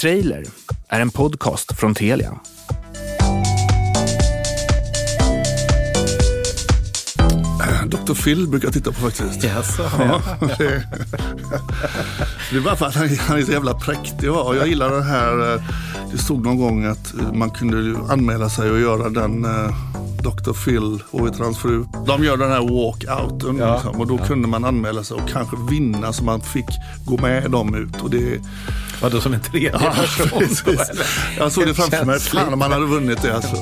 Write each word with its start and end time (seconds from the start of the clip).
Trailer 0.00 0.44
är 0.88 1.00
en 1.00 1.10
podcast 1.10 1.78
från 1.78 1.94
Telia. 1.94 2.40
Dr. 7.86 8.14
Phil 8.14 8.48
brukar 8.48 8.66
jag 8.66 8.74
titta 8.74 8.92
på 8.92 9.00
faktiskt. 9.10 9.44
Jaså? 9.44 9.82
Ja, 9.98 10.20
det, 10.58 10.86
det 12.50 12.56
är 12.56 12.60
bara 12.60 12.76
för 12.76 12.86
att 12.86 12.94
han, 12.94 13.08
han 13.18 13.38
är 13.38 13.42
så 13.42 13.52
jävla 13.52 13.74
präktig. 13.74 14.32
Och 14.32 14.56
jag 14.56 14.68
gillar 14.68 14.90
den 14.90 15.02
här, 15.02 15.54
eh, 15.54 15.62
det 16.12 16.18
stod 16.18 16.44
någon 16.44 16.58
gång 16.58 16.84
att 16.84 17.14
eh, 17.20 17.32
man 17.32 17.50
kunde 17.50 17.98
anmäla 18.12 18.48
sig 18.48 18.70
och 18.70 18.80
göra 18.80 19.08
den 19.08 19.44
eh, 19.44 19.74
Dr. 20.22 20.52
Phil 20.64 21.02
och 21.10 21.36
hans 21.38 21.58
fru. 21.58 21.84
De 22.06 22.24
gör 22.24 22.36
den 22.36 22.50
här 22.50 22.60
walkouten 22.60 23.56
Ja, 23.58 23.74
liksom, 23.74 24.00
och 24.00 24.06
då 24.06 24.18
kunde 24.18 24.48
man 24.48 24.64
anmäla 24.64 25.04
sig 25.04 25.16
och 25.16 25.28
kanske 25.28 25.56
vinna 25.70 26.12
så 26.12 26.24
man 26.24 26.40
fick 26.40 26.66
gå 27.06 27.16
med 27.18 27.50
dem 27.50 27.74
ut. 27.74 28.02
Och 28.02 28.10
det, 28.10 28.40
Vadå 29.02 29.20
som 29.20 29.32
en 29.34 29.40
tredje 29.40 29.70
Ja, 29.72 29.78
person? 29.78 30.42
eller? 30.90 31.06
jag 31.38 31.52
såg 31.52 31.66
det 31.66 31.74
framför 31.74 32.04
mig. 32.04 32.20
Fan 32.20 32.52
om 32.52 32.58
man 32.58 32.72
hade 32.72 32.86
vunnit 32.86 33.22
det 33.22 33.34
alltså. 33.34 33.56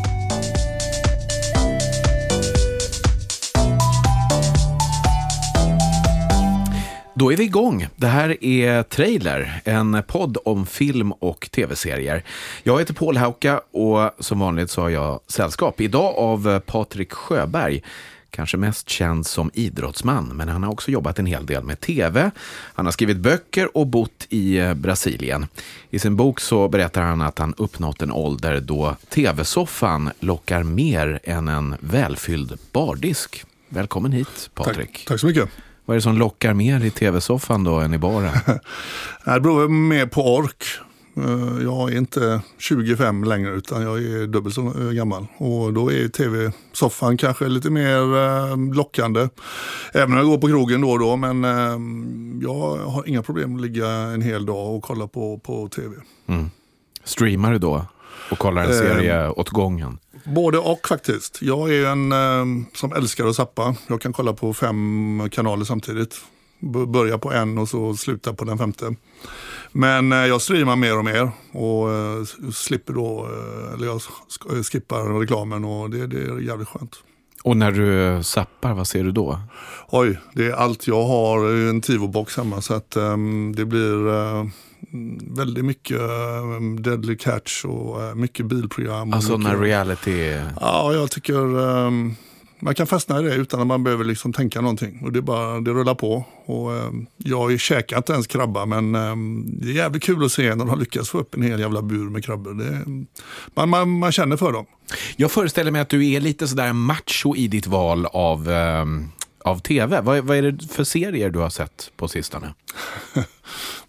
Då 7.18 7.32
är 7.32 7.36
vi 7.36 7.44
igång. 7.44 7.86
Det 7.96 8.06
här 8.06 8.44
är 8.44 8.82
Trailer, 8.82 9.60
en 9.64 10.02
podd 10.06 10.36
om 10.44 10.66
film 10.66 11.12
och 11.12 11.48
tv-serier. 11.50 12.24
Jag 12.62 12.78
heter 12.78 12.94
Paul 12.94 13.16
Hauka 13.16 13.60
och 13.70 14.10
som 14.18 14.38
vanligt 14.38 14.70
så 14.70 14.80
har 14.80 14.88
jag 14.88 15.20
sällskap. 15.26 15.80
Idag 15.80 16.14
av 16.16 16.60
Patrik 16.60 17.12
Sjöberg. 17.12 17.82
Kanske 18.30 18.56
mest 18.56 18.88
känd 18.88 19.26
som 19.26 19.50
idrottsman, 19.54 20.24
men 20.24 20.48
han 20.48 20.62
har 20.62 20.72
också 20.72 20.90
jobbat 20.90 21.18
en 21.18 21.26
hel 21.26 21.46
del 21.46 21.64
med 21.64 21.80
tv. 21.80 22.30
Han 22.74 22.86
har 22.86 22.92
skrivit 22.92 23.16
böcker 23.16 23.76
och 23.76 23.86
bott 23.86 24.26
i 24.28 24.74
Brasilien. 24.74 25.46
I 25.90 25.98
sin 25.98 26.16
bok 26.16 26.40
så 26.40 26.68
berättar 26.68 27.02
han 27.02 27.20
att 27.20 27.38
han 27.38 27.54
uppnått 27.56 28.02
en 28.02 28.12
ålder 28.12 28.60
då 28.60 28.96
tv-soffan 29.08 30.10
lockar 30.20 30.62
mer 30.62 31.20
än 31.24 31.48
en 31.48 31.74
välfylld 31.80 32.58
bardisk. 32.72 33.44
Välkommen 33.68 34.12
hit, 34.12 34.50
Patrik. 34.54 34.92
Tack, 34.92 35.04
tack 35.06 35.20
så 35.20 35.26
mycket. 35.26 35.50
Vad 35.88 35.94
är 35.94 35.98
det 35.98 36.02
som 36.02 36.18
lockar 36.18 36.54
mer 36.54 36.84
i 36.84 36.90
tv-soffan 36.90 37.64
då 37.64 37.74
än 37.74 37.94
i 37.94 37.98
baren? 37.98 38.32
Det 39.24 39.40
beror 39.40 39.68
mer 39.68 40.06
på 40.06 40.34
ork. 40.36 40.64
Eh, 41.16 41.64
Jag 41.64 41.92
är 41.92 41.98
inte 41.98 42.40
25 42.58 43.24
längre 43.24 43.50
utan 43.50 43.82
jag 43.82 43.98
är 43.98 44.26
dubbelt 44.26 44.54
så 44.54 44.66
eh, 44.66 44.90
gammal. 44.90 45.26
Och 45.36 45.72
då 45.72 45.92
är 45.92 46.08
tv-soffan 46.08 47.16
kanske 47.16 47.48
lite 47.48 47.70
mer 47.70 48.16
eh, 48.16 48.56
lockande. 48.74 49.28
Även 49.92 50.12
om 50.12 50.16
jag 50.18 50.26
går 50.26 50.38
på 50.38 50.46
krogen 50.46 50.80
då 50.80 50.90
och 50.90 50.98
då. 50.98 51.16
Men 51.16 51.42
jag 52.42 52.76
har 52.76 53.08
inga 53.08 53.22
problem 53.22 53.54
att 53.54 53.62
ligga 53.62 53.88
en 53.88 54.22
hel 54.22 54.46
dag 54.46 54.76
och 54.76 54.82
kolla 54.82 55.06
på, 55.06 55.38
på 55.38 55.68
tv. 55.68 55.96
Streamar 57.04 57.52
du 57.52 57.58
då 57.58 57.86
och 58.30 58.38
kollar 58.38 58.62
en 58.64 58.70
Eh, 58.70 58.76
serie 58.76 59.28
åt 59.28 59.48
gången? 59.48 59.98
Både 60.24 60.58
och 60.58 60.88
faktiskt. 60.88 61.38
Jag 61.42 61.70
är 61.74 61.86
en 61.86 62.12
eh, 62.12 62.66
som 62.74 62.92
älskar 62.92 63.26
att 63.26 63.36
zappa. 63.36 63.74
Jag 63.86 64.00
kan 64.00 64.12
kolla 64.12 64.32
på 64.32 64.54
fem 64.54 65.22
kanaler 65.32 65.64
samtidigt. 65.64 66.14
B- 66.60 66.86
börja 66.86 67.18
på 67.18 67.32
en 67.32 67.58
och 67.58 67.68
så 67.68 67.94
sluta 67.96 68.32
på 68.32 68.44
den 68.44 68.58
femte. 68.58 68.94
Men 69.72 70.12
eh, 70.12 70.18
jag 70.18 70.42
streamar 70.42 70.76
mer 70.76 70.98
och 70.98 71.04
mer 71.04 71.30
och 71.52 71.92
eh, 71.92 72.24
slipper 72.52 72.92
då, 72.92 73.26
eh, 73.26 73.74
eller 73.74 73.86
jag 73.86 74.00
eh, 74.56 74.62
skippar 74.62 75.20
reklamen 75.20 75.64
och 75.64 75.90
det, 75.90 76.06
det 76.06 76.16
är 76.22 76.40
jävligt 76.40 76.68
skönt. 76.68 76.96
Och 77.42 77.56
när 77.56 77.72
du 77.72 78.22
zappar, 78.22 78.74
vad 78.74 78.86
ser 78.88 79.04
du 79.04 79.12
då? 79.12 79.40
Oj, 79.88 80.18
det 80.34 80.46
är 80.46 80.52
allt 80.52 80.86
jag 80.86 81.02
har, 81.04 81.46
en 81.68 81.80
Tivo-box 81.82 82.36
hemma 82.36 82.60
så 82.60 82.74
att 82.74 82.96
ehm, 82.96 83.54
det 83.56 83.64
blir 83.64 84.08
eh, 84.08 84.44
väldigt 85.20 85.64
mycket 85.64 86.00
eh, 86.00 86.60
Deadly 86.80 87.16
Catch 87.16 87.64
och 87.64 88.02
eh, 88.02 88.14
mycket 88.14 88.46
bilprogram. 88.46 89.12
Alltså 89.12 89.38
mycket, 89.38 89.52
när 89.52 89.60
reality... 89.60 90.34
Ja, 90.60 90.92
jag 90.92 91.10
tycker 91.10 91.68
ehm, 91.86 92.14
man 92.60 92.74
kan 92.74 92.86
fastna 92.86 93.20
i 93.20 93.22
det 93.22 93.34
utan 93.34 93.60
att 93.60 93.66
man 93.66 93.84
behöver 93.84 94.04
liksom 94.04 94.32
tänka 94.32 94.60
någonting. 94.60 95.00
Och 95.04 95.12
det, 95.12 95.22
bara, 95.22 95.60
det 95.60 95.70
rullar 95.70 95.94
på. 95.94 96.24
Och, 96.44 96.76
ehm, 96.76 97.06
jag 97.16 97.38
har 97.38 97.50
ju 97.50 97.58
käkat 97.58 97.98
inte 97.98 98.12
ens 98.12 98.26
krabba 98.26 98.66
men 98.66 98.94
ehm, 98.94 99.44
det 99.46 99.68
är 99.68 99.72
jävligt 99.72 100.02
kul 100.02 100.24
att 100.24 100.32
se 100.32 100.54
när 100.54 100.64
de 100.64 100.78
lyckas 100.78 101.08
få 101.08 101.18
upp 101.18 101.34
en 101.34 101.42
hel 101.42 101.60
jävla 101.60 101.82
bur 101.82 102.10
med 102.10 102.24
krabbor. 102.24 102.54
Det, 102.54 102.84
man, 103.54 103.68
man, 103.68 103.98
man 103.98 104.12
känner 104.12 104.36
för 104.36 104.52
dem. 104.52 104.66
Jag 105.16 105.30
föreställer 105.30 105.70
mig 105.70 105.80
att 105.80 105.88
du 105.88 106.12
är 106.12 106.20
lite 106.20 106.48
sådär 106.48 106.72
macho 106.72 107.36
i 107.36 107.48
ditt 107.48 107.66
val 107.66 108.06
av, 108.06 108.50
ehm, 108.50 109.08
av 109.44 109.58
tv. 109.58 110.00
Vad, 110.00 110.24
vad 110.24 110.36
är 110.36 110.42
det 110.42 110.68
för 110.68 110.84
serier 110.84 111.30
du 111.30 111.38
har 111.38 111.50
sett 111.50 111.90
på 111.96 112.08
sistone? 112.08 112.54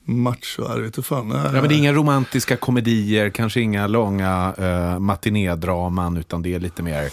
Macho, 0.06 0.62
jag 0.64 0.80
vet 0.80 1.06
fan. 1.06 1.30
Ja, 1.30 1.52
men 1.52 1.68
det 1.68 1.76
är 1.76 1.78
inga 1.78 1.94
romantiska 1.94 2.58
komedier, 2.58 3.30
kanske 3.30 3.62
inga 3.62 3.88
långa 3.88 4.54
uh, 4.60 5.00
matinédraman, 5.00 6.18
utan 6.18 6.42
det 6.42 6.54
är 6.54 6.60
lite 6.60 6.84
mer 6.84 7.10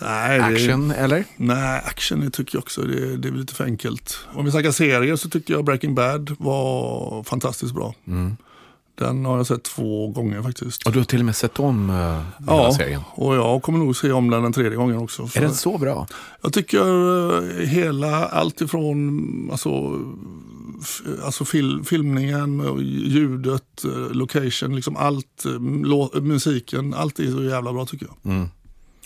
Nej, 0.00 0.38
det- 0.38 0.44
action, 0.44 0.90
eller? 0.90 1.24
Nej, 1.36 1.82
action 1.84 2.30
tycker 2.30 2.56
jag 2.56 2.62
också 2.62 2.82
det, 2.82 3.16
det 3.16 3.28
är 3.28 3.32
lite 3.32 3.54
för 3.54 3.64
enkelt. 3.64 4.18
Om 4.34 4.44
vi 4.44 4.50
snackar 4.50 4.70
serier 4.70 5.16
så 5.16 5.28
tyckte 5.28 5.52
jag 5.52 5.64
Breaking 5.64 5.94
Bad 5.94 6.36
var 6.38 7.22
fantastiskt 7.24 7.74
bra. 7.74 7.94
Den 8.98 9.24
har 9.24 9.36
jag 9.36 9.46
sett 9.46 9.62
två 9.62 10.08
gånger 10.08 10.42
faktiskt. 10.42 10.86
Och 10.86 10.92
du 10.92 10.98
har 10.98 11.04
till 11.04 11.18
och 11.18 11.24
med 11.24 11.36
sett 11.36 11.58
om 11.60 11.90
uh, 11.90 11.96
hela 11.96 12.22
Ja, 12.46 12.72
serien. 12.74 13.00
och 13.14 13.36
jag 13.36 13.62
kommer 13.62 13.78
nog 13.78 13.96
se 13.96 14.12
om 14.12 14.30
den 14.30 14.44
en 14.44 14.52
tredje 14.52 14.76
gången 14.76 14.96
också. 14.98 15.22
Är 15.34 15.40
den 15.40 15.54
så 15.54 15.78
bra? 15.78 16.06
Jag 16.42 16.52
tycker 16.52 16.78
eh, 17.60 17.66
hela, 17.68 18.26
allt 18.26 18.60
ifrån 18.60 19.48
alltså, 19.52 20.00
alltså 21.24 21.44
fil, 21.44 21.82
filmningen, 21.84 22.60
och 22.60 22.82
ljudet, 22.82 23.84
eh, 23.84 24.10
location, 24.10 24.76
liksom 24.76 24.96
allt, 24.96 25.44
eh, 25.44 26.20
musiken, 26.20 26.94
allt 26.94 27.18
är 27.18 27.30
så 27.30 27.42
jävla 27.42 27.72
bra 27.72 27.86
tycker 27.86 28.06
jag. 28.06 28.48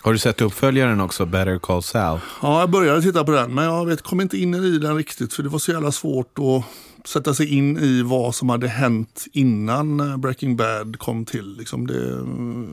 Har 0.03 0.13
du 0.13 0.19
sett 0.19 0.41
uppföljaren 0.41 1.01
också, 1.01 1.27
Better 1.27 1.59
Call 1.59 1.83
Saul? 1.83 2.21
Ja, 2.43 2.61
jag 2.61 2.71
började 2.71 3.03
titta 3.03 3.25
på 3.25 3.31
den, 3.31 3.55
men 3.55 3.65
jag 3.65 3.87
vet, 3.87 4.03
kom 4.03 4.21
inte 4.21 4.39
in 4.39 4.55
i 4.55 4.79
den 4.79 4.97
riktigt 4.97 5.33
för 5.33 5.43
det 5.43 5.49
var 5.49 5.59
så 5.59 5.73
jävla 5.73 5.93
svårt 5.93 6.39
att 6.39 6.65
sätta 7.09 7.35
sig 7.35 7.55
in 7.55 7.79
i 7.79 8.03
vad 8.03 8.35
som 8.35 8.49
hade 8.49 8.69
hänt 8.69 9.27
innan 9.33 10.01
eh, 10.01 10.17
Breaking 10.17 10.57
Bad 10.57 10.99
kom 10.99 11.25
till. 11.25 11.57
Liksom 11.57 11.87
det, 11.87 12.25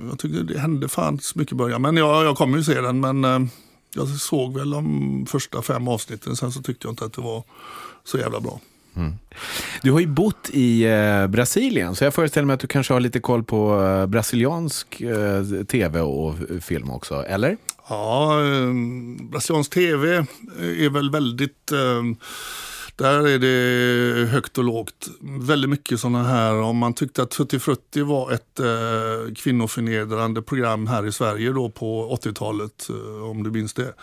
jag 0.09 0.19
tyckte 0.19 0.43
det 0.43 0.59
hände 0.59 0.87
fan 0.89 1.19
så 1.19 1.39
mycket 1.39 1.51
i 1.51 1.55
början, 1.55 1.81
men 1.81 1.97
jag, 1.97 2.25
jag 2.25 2.37
kommer 2.37 2.57
ju 2.57 2.63
se 2.63 2.81
den. 2.81 2.99
Men 2.99 3.25
eh, 3.25 3.39
jag 3.95 4.07
såg 4.07 4.57
väl 4.57 4.69
de 4.69 5.25
första 5.29 5.61
fem 5.61 5.87
avsnitten, 5.87 6.35
sen 6.35 6.51
så 6.51 6.61
tyckte 6.61 6.87
jag 6.87 6.91
inte 6.91 7.05
att 7.05 7.13
det 7.13 7.21
var 7.21 7.43
så 8.03 8.17
jävla 8.17 8.39
bra. 8.39 8.59
Du 9.81 9.91
har 9.91 9.99
ju 9.99 10.07
bott 10.07 10.49
i 10.53 10.83
eh, 10.83 11.27
Brasilien, 11.27 11.95
så 11.95 12.03
jag 12.03 12.13
föreställer 12.13 12.45
mig 12.45 12.53
att 12.53 12.59
du 12.59 12.67
kanske 12.67 12.93
har 12.93 12.99
lite 12.99 13.19
koll 13.19 13.43
på 13.43 13.83
eh, 13.83 14.05
brasiliansk 14.05 15.01
eh, 15.01 15.63
tv 15.63 16.01
och 16.01 16.35
film 16.61 16.89
också, 16.89 17.15
eller? 17.15 17.57
Ja, 17.89 18.41
ehm, 18.41 19.17
eh, 19.19 19.25
brasiliansk 19.25 19.73
tv 19.73 20.25
är 20.59 20.89
väl 20.89 21.11
väldigt... 21.11 21.71
Eh, 21.71 22.03
där 22.97 23.27
är 23.27 23.39
det 23.39 24.27
högt 24.27 24.57
och 24.57 24.63
lågt. 24.63 25.07
Väldigt 25.21 25.69
mycket 25.69 25.99
sådana 25.99 26.23
här, 26.23 26.53
om 26.53 26.77
man 26.77 26.93
tyckte 26.93 27.23
att 27.23 27.31
Tutti 27.31 27.59
Frutti 27.59 28.01
var 28.01 28.31
ett 28.31 28.59
eh, 28.59 29.33
kvinnoförnedrande 29.35 30.41
program 30.41 30.87
här 30.87 31.05
i 31.05 31.11
Sverige 31.11 31.51
då 31.51 31.69
på 31.69 32.17
80-talet, 32.23 32.89
eh, 32.89 33.29
om 33.29 33.43
du 33.43 33.51
minns 33.51 33.73
det. 33.73 33.93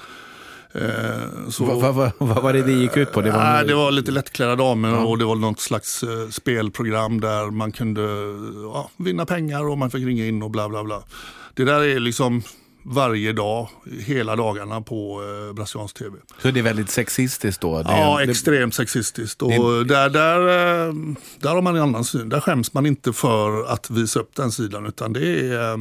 Eh, 0.75 1.49
så, 1.51 1.65
Vad 1.65 1.95
vad- 1.95 2.11
vad 2.19 2.43
var 2.43 2.53
det 2.53 2.63
det 2.63 2.73
gick 2.73 2.97
ut 2.97 3.13
på? 3.13 3.21
Det 3.21 3.31
var, 3.31 3.39
Nej, 3.45 3.67
det 3.67 3.75
var 3.75 3.91
lite 3.91 4.11
lättklädda 4.11 4.57
damer 4.57 5.07
och 5.07 5.19
det 5.19 5.25
var 5.25 5.37
något 5.37 5.61
slags 5.61 6.03
eh, 6.03 6.29
spelprogram 6.31 7.21
där 7.21 7.51
man 7.51 7.73
kunde 7.73 8.03
ja, 8.63 8.91
vinna 8.97 9.27
pengar 9.27 9.69
och 9.71 9.79
man 9.79 9.91
fick 9.91 10.07
ringa 10.07 10.27
in 10.27 10.43
och 10.43 10.51
bla 10.51 10.69
bla 10.69 10.85
bla. 10.85 11.03
Det 11.55 11.65
där 11.65 11.81
är 11.85 12.01
liksom 12.01 12.43
varje 12.87 13.33
dag, 13.33 13.69
hela 14.07 14.37
dagarna 14.37 14.81
på 14.81 15.23
eh, 15.49 15.55
brasiliansk 15.55 15.99
tv. 15.99 16.11
Så 16.43 16.51
det 16.51 16.61
är 16.61 16.65
väldigt 16.65 16.91
sexistiskt 16.91 17.61
då? 17.61 17.83
Det, 17.83 17.91
Ja, 17.91 18.23
extremt 18.23 18.75
sexistiskt. 18.75 19.43
Och 19.43 19.51
det- 19.51 19.85
där, 19.85 20.11
där, 20.11 20.39
eh, 20.89 20.95
där 21.39 21.51
har 21.51 21.63
man 21.63 21.77
en 21.77 21.83
annan 21.83 22.05
syn. 22.05 22.29
Där 22.29 22.41
skäms 22.41 22.75
man 22.75 22.87
inte 22.87 23.13
för 23.13 23.65
att 23.73 23.91
visa 23.91 24.21
upp 24.21 24.35
den 24.37 24.53
sidan 24.53 24.87
utan 24.87 25.13
det 25.13 25.21
är 25.41 25.71
eh, 25.73 25.77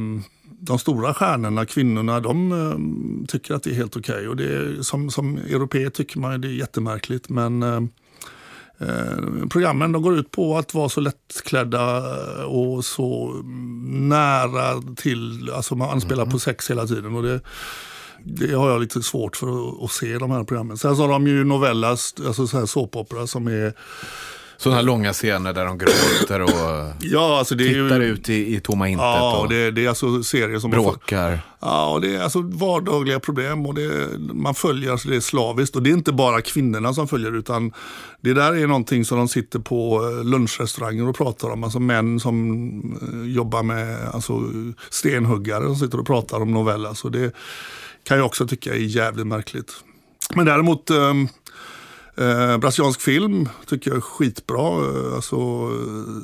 de 0.66 0.78
stora 0.78 1.14
stjärnorna, 1.14 1.66
kvinnorna, 1.66 2.20
de 2.20 2.52
eh, 2.52 3.26
tycker 3.28 3.54
att 3.54 3.62
det 3.62 3.70
är 3.70 3.74
helt 3.74 3.96
okej. 3.96 4.28
Och 4.28 4.36
det 4.36 4.44
är, 4.44 4.82
som, 4.82 5.10
som 5.10 5.36
europé 5.36 5.90
tycker 5.90 6.18
man 6.18 6.40
det 6.40 6.48
är 6.48 6.52
jättemärkligt. 6.52 7.28
Men 7.28 7.62
eh, 7.62 7.80
eh, 8.78 9.46
programmen 9.50 9.92
de 9.92 10.02
går 10.02 10.18
ut 10.18 10.30
på 10.30 10.58
att 10.58 10.74
vara 10.74 10.88
så 10.88 11.00
lättklädda 11.00 12.02
och 12.46 12.84
så 12.84 13.32
nära 13.88 14.82
till, 14.96 15.50
alltså 15.54 15.74
man 15.74 15.90
anspelar 15.90 16.26
på 16.26 16.38
sex 16.38 16.70
hela 16.70 16.86
tiden. 16.86 17.14
Och 17.14 17.22
det, 17.22 17.40
det 18.24 18.54
har 18.54 18.70
jag 18.70 18.80
lite 18.80 19.02
svårt 19.02 19.36
för 19.36 19.46
att, 19.46 19.82
att 19.84 19.90
se 19.90 20.18
de 20.18 20.30
här 20.30 20.44
programmen. 20.44 20.76
Sen 20.76 20.96
så 20.96 21.02
har 21.02 21.08
de 21.08 21.26
ju 21.26 21.44
novellas, 21.44 22.14
alltså 22.26 22.46
så 22.46 22.58
här 22.58 22.66
såpopera 22.66 23.26
som 23.26 23.46
är 23.46 23.74
Sådana 24.56 24.76
här 24.76 24.82
långa 24.82 25.12
scener 25.12 25.52
där 25.52 25.64
de 25.64 25.78
gråter 25.78 26.42
och 26.42 26.50
Ja, 27.00 27.38
alltså 27.38 27.54
det 27.54 27.64
är 27.64 27.84
tittar 27.84 28.00
ju... 28.00 28.06
ut 28.06 28.28
i, 28.28 28.54
i 28.56 28.60
tomma 28.60 28.88
intet 28.88 29.04
Ja, 29.04 29.38
och 29.38 29.48
det, 29.48 29.70
det 29.70 29.84
är 29.84 29.88
alltså 29.88 30.22
serier 30.22 30.58
som... 30.58 30.70
bråkar. 30.70 31.40
Ja, 31.60 31.90
och 31.90 32.00
det 32.00 32.14
är 32.16 32.22
alltså 32.22 32.40
vardagliga 32.40 33.20
problem 33.20 33.66
och 33.66 33.74
det, 33.74 34.08
man 34.18 34.54
följer 34.54 34.92
alltså 34.92 35.08
det 35.08 35.20
slaviskt. 35.20 35.76
Och 35.76 35.82
det 35.82 35.90
är 35.90 35.94
inte 35.94 36.12
bara 36.12 36.40
kvinnorna 36.42 36.94
som 36.94 37.08
följer 37.08 37.36
utan 37.36 37.72
det 38.20 38.34
där 38.34 38.52
är 38.56 38.66
någonting 38.66 39.04
som 39.04 39.18
de 39.18 39.28
sitter 39.28 39.58
på 39.58 40.10
eh, 40.10 40.24
lunchrestauranger 40.24 41.08
och 41.08 41.16
pratar 41.16 41.50
om. 41.50 41.64
Alltså 41.64 41.80
män 41.80 42.20
som 42.20 42.38
eh, 43.02 43.34
jobbar 43.34 43.62
med 43.62 44.08
alltså, 44.12 44.42
stenhuggare 44.90 45.64
som 45.64 45.76
sitter 45.76 46.00
och 46.00 46.06
pratar 46.06 46.40
om 46.40 46.52
noveller. 46.52 46.94
Så 46.94 47.08
det 47.08 47.34
kan 48.04 48.16
jag 48.16 48.26
också 48.26 48.46
tycka 48.46 48.74
är 48.74 48.78
jävligt 48.78 49.26
märkligt. 49.26 49.72
Men 50.34 50.46
däremot 50.46 50.90
ehm, 50.90 51.28
Eh, 52.16 52.58
brasiliansk 52.58 53.00
film 53.00 53.48
tycker 53.66 53.90
jag 53.90 53.96
är 53.96 54.00
skitbra. 54.00 54.68
Eh, 54.68 55.14
alltså 55.14 55.36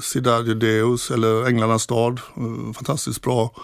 Cidade 0.02 0.54
Deus 0.54 1.10
eller 1.10 1.46
Änglarnas 1.46 1.82
stad. 1.82 2.20
Eh, 2.36 2.72
fantastiskt 2.72 3.22
bra. 3.22 3.54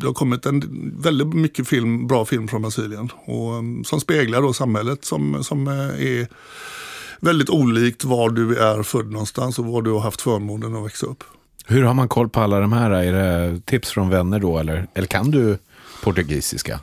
Det 0.00 0.06
har 0.06 0.14
kommit 0.14 0.46
en 0.46 0.92
väldigt 0.98 1.34
mycket 1.34 1.68
film, 1.68 2.06
bra 2.06 2.24
film 2.24 2.48
från 2.48 2.62
Brasilien. 2.62 3.10
Och, 3.24 3.54
eh, 3.54 3.62
som 3.84 4.00
speglar 4.00 4.42
då 4.42 4.52
samhället 4.52 5.04
som, 5.04 5.44
som 5.44 5.68
eh, 5.68 6.06
är 6.06 6.28
väldigt 7.20 7.50
olikt 7.50 8.04
var 8.04 8.30
du 8.30 8.56
är 8.56 8.82
född 8.82 9.12
någonstans 9.12 9.58
och 9.58 9.64
var 9.64 9.82
du 9.82 9.90
har 9.90 10.00
haft 10.00 10.20
förmånen 10.20 10.76
att 10.76 10.84
växa 10.84 11.06
upp. 11.06 11.24
Hur 11.66 11.82
har 11.82 11.94
man 11.94 12.08
koll 12.08 12.28
på 12.28 12.40
alla 12.40 12.60
de 12.60 12.72
här? 12.72 12.90
Är 12.90 13.12
det 13.12 13.60
tips 13.60 13.90
från 13.90 14.08
vänner 14.08 14.40
då 14.40 14.58
eller, 14.58 14.86
eller 14.94 15.06
kan 15.06 15.30
du 15.30 15.58
portugisiska? 16.02 16.80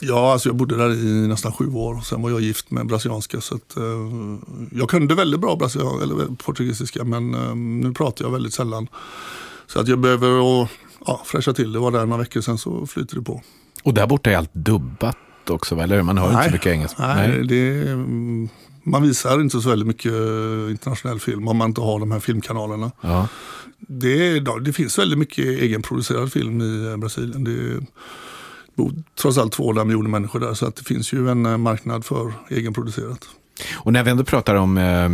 Ja, 0.00 0.32
alltså 0.32 0.48
jag 0.48 0.56
bodde 0.56 0.76
där 0.76 0.90
i 0.90 1.28
nästan 1.28 1.52
sju 1.52 1.70
år. 1.70 2.00
Sen 2.00 2.22
var 2.22 2.30
jag 2.30 2.40
gift 2.40 2.70
med 2.70 2.86
brasilianska. 2.86 3.40
Så 3.40 3.54
att, 3.54 3.76
eh, 3.76 3.82
jag 4.72 4.88
kunde 4.88 5.14
väldigt 5.14 5.40
bra 5.40 5.56
brasilian, 5.56 6.02
eller 6.02 6.36
portugisiska 6.36 7.04
men 7.04 7.34
eh, 7.34 7.54
nu 7.56 7.92
pratar 7.92 8.24
jag 8.24 8.32
väldigt 8.32 8.54
sällan. 8.54 8.88
Så 9.66 9.80
att 9.80 9.88
jag 9.88 9.98
behöver 9.98 10.30
och, 10.30 10.68
ja, 11.06 11.22
fräscha 11.24 11.52
till 11.52 11.72
det. 11.72 11.78
var 11.78 11.90
där 11.90 12.06
några 12.06 12.22
veckor 12.22 12.40
sen 12.40 12.58
så 12.58 12.86
flyter 12.86 13.16
det 13.16 13.22
på. 13.22 13.42
Och 13.82 13.94
där 13.94 14.06
borta 14.06 14.30
är 14.30 14.36
allt 14.36 14.54
dubbat 14.54 15.16
också, 15.50 15.74
va? 15.74 15.82
eller 15.82 16.02
Man 16.02 16.18
hör 16.18 16.30
inte 16.32 16.44
så 16.44 16.50
mycket 16.50 16.72
engelska. 16.72 17.06
Nej, 17.06 17.44
Det, 17.44 17.56
är, 17.56 17.92
mm, 17.92 18.48
man 18.82 19.02
visar 19.02 19.40
inte 19.40 19.60
så 19.60 19.68
väldigt 19.68 19.88
mycket 19.88 20.12
eh, 20.12 20.70
internationell 20.70 21.20
film 21.20 21.48
om 21.48 21.56
man 21.56 21.68
inte 21.68 21.80
har 21.80 22.00
de 22.00 22.12
här 22.12 22.20
filmkanalerna. 22.20 22.90
Ja. 23.00 23.28
Det, 23.78 24.40
det 24.40 24.72
finns 24.72 24.98
väldigt 24.98 25.18
mycket 25.18 25.44
egenproducerad 25.44 26.32
film 26.32 26.60
i 26.60 26.90
eh, 26.90 26.96
Brasilien. 26.96 27.44
Det 27.44 27.86
bor 28.78 28.92
trots 29.20 29.38
allt 29.38 29.52
200 29.52 29.84
miljoner 29.84 30.10
människor 30.10 30.40
där 30.40 30.54
så 30.54 30.66
att 30.66 30.76
det 30.76 30.84
finns 30.84 31.12
ju 31.12 31.30
en 31.30 31.46
eh, 31.46 31.56
marknad 31.56 32.04
för 32.04 32.32
egenproducerat. 32.48 33.28
Och 33.74 33.92
när 33.92 34.04
vi 34.04 34.10
ändå 34.10 34.24
pratar 34.24 34.54
om 34.54 34.78
eh, 34.78 35.08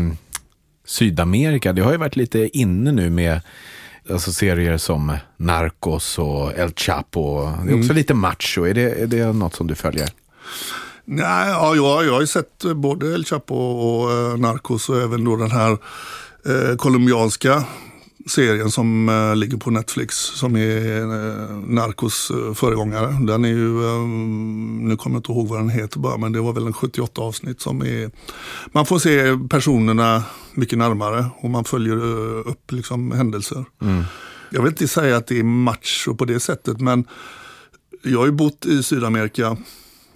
Sydamerika, 0.86 1.72
det 1.72 1.82
har 1.82 1.92
ju 1.92 1.98
varit 1.98 2.16
lite 2.16 2.58
inne 2.58 2.92
nu 2.92 3.10
med 3.10 3.40
alltså 4.10 4.32
serier 4.32 4.78
som 4.78 5.16
Narcos 5.36 6.18
och 6.18 6.52
El 6.58 6.72
Chapo. 6.76 7.50
Det 7.66 7.72
är 7.72 7.78
också 7.78 7.92
lite 7.92 8.14
macho. 8.14 8.64
Är 8.64 8.74
det, 8.74 9.02
är 9.02 9.06
det 9.06 9.32
något 9.32 9.54
som 9.54 9.66
du 9.66 9.74
följer? 9.74 10.08
Nej, 11.04 11.48
ja, 11.48 11.74
jag, 11.76 12.04
jag 12.04 12.12
har 12.12 12.20
ju 12.20 12.26
sett 12.26 12.64
eh, 12.64 12.74
både 12.74 13.14
El 13.14 13.24
Chapo 13.24 13.54
och 13.54 14.12
eh, 14.12 14.36
Narcos 14.36 14.88
och 14.88 15.02
även 15.02 15.24
då 15.24 15.36
den 15.36 15.50
här 15.50 15.78
eh, 16.46 16.76
colombianska 16.76 17.64
serien 18.26 18.70
som 18.70 19.08
eh, 19.08 19.36
ligger 19.36 19.56
på 19.56 19.70
Netflix 19.70 20.16
som 20.16 20.56
är 20.56 21.00
eh, 21.00 21.56
Narcos 21.66 22.30
eh, 22.30 22.54
föregångare. 22.54 23.16
Den 23.26 23.44
är 23.44 23.48
ju, 23.48 23.84
eh, 23.84 24.00
nu 24.88 24.96
kommer 24.96 25.16
jag 25.16 25.18
inte 25.18 25.32
ihåg 25.32 25.48
vad 25.48 25.58
den 25.58 25.68
heter 25.68 25.98
bara, 25.98 26.16
men 26.16 26.32
det 26.32 26.40
var 26.40 26.52
väl 26.52 26.66
en 26.66 26.72
78 26.72 27.20
avsnitt 27.20 27.60
som 27.60 27.82
är, 27.82 28.10
man 28.72 28.86
får 28.86 28.98
se 28.98 29.38
personerna 29.50 30.22
mycket 30.54 30.78
närmare 30.78 31.26
och 31.36 31.50
man 31.50 31.64
följer 31.64 31.96
eh, 31.96 32.50
upp 32.50 32.72
liksom 32.72 33.12
händelser. 33.12 33.64
Jag 34.50 34.62
vill 34.62 34.70
inte 34.70 34.88
säga 34.88 35.16
att 35.16 35.26
det 35.26 35.38
är 35.38 35.42
macho 35.42 36.14
på 36.14 36.24
det 36.24 36.40
sättet, 36.40 36.80
men 36.80 37.04
jag 38.02 38.18
har 38.18 38.26
ju 38.26 38.32
bott 38.32 38.66
i 38.66 38.82
Sydamerika. 38.82 39.56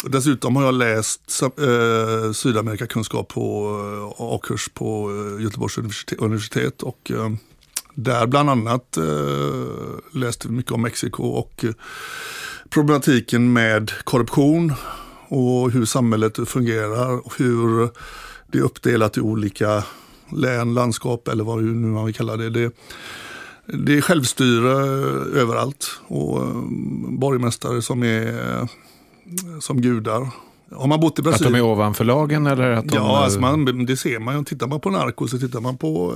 Dessutom 0.04 0.56
har 0.56 0.64
jag 0.64 0.74
läst 0.74 1.42
eh, 1.42 2.32
Sydamerikakunskap 2.32 3.28
på 3.28 3.76
eh, 4.18 4.24
A-kurs 4.24 4.68
på 4.74 5.10
eh, 5.10 5.42
Göteborgs 5.44 5.78
universitet, 5.78 6.18
universitet 6.18 6.82
och 6.82 7.10
eh, 7.10 7.30
där 7.98 8.26
bland 8.26 8.50
annat 8.50 8.96
eh, 8.96 9.04
läste 10.20 10.48
vi 10.48 10.54
mycket 10.54 10.72
om 10.72 10.82
Mexiko 10.82 11.22
och 11.22 11.64
eh, 11.64 11.70
problematiken 12.70 13.52
med 13.52 13.90
korruption 14.04 14.72
och 15.28 15.70
hur 15.70 15.84
samhället 15.84 16.48
fungerar 16.48 17.26
och 17.26 17.32
hur 17.38 17.90
det 18.46 18.58
är 18.58 18.62
uppdelat 18.62 19.16
i 19.16 19.20
olika 19.20 19.84
län, 20.32 20.74
landskap 20.74 21.28
eller 21.28 21.44
vad 21.44 21.62
nu 21.62 21.88
man 21.88 22.04
vill 22.04 22.14
kalla 22.14 22.36
det. 22.36 22.50
det 22.50 22.72
det 23.66 23.96
är 23.96 24.00
självstyre 24.00 24.72
överallt 25.40 26.00
och 26.06 26.42
eh, 26.42 26.62
borgmästare 27.08 27.82
som 27.82 28.02
är 28.02 28.58
eh, 28.60 28.66
som 29.60 29.80
gudar. 29.80 30.30
Har 30.72 30.86
man 30.86 31.00
bott 31.00 31.18
i 31.18 31.20
Att 31.20 31.24
de 31.24 31.30
Brasilien? 31.30 31.54
är 31.54 31.62
ovanför 31.62 32.04
lagen 32.04 32.46
eller 32.46 32.70
att 32.70 32.88
de... 32.88 32.94
Ja, 32.96 33.18
alltså 33.24 33.40
man, 33.40 33.86
det 33.86 33.96
ser 33.96 34.18
man 34.18 34.38
ju. 34.38 34.44
Tittar 34.44 34.66
man 34.66 34.80
på 34.80 34.90
Narcos 34.90 35.34
och 35.34 35.40
tittar 35.40 35.60
man 35.60 35.76
på 35.76 36.14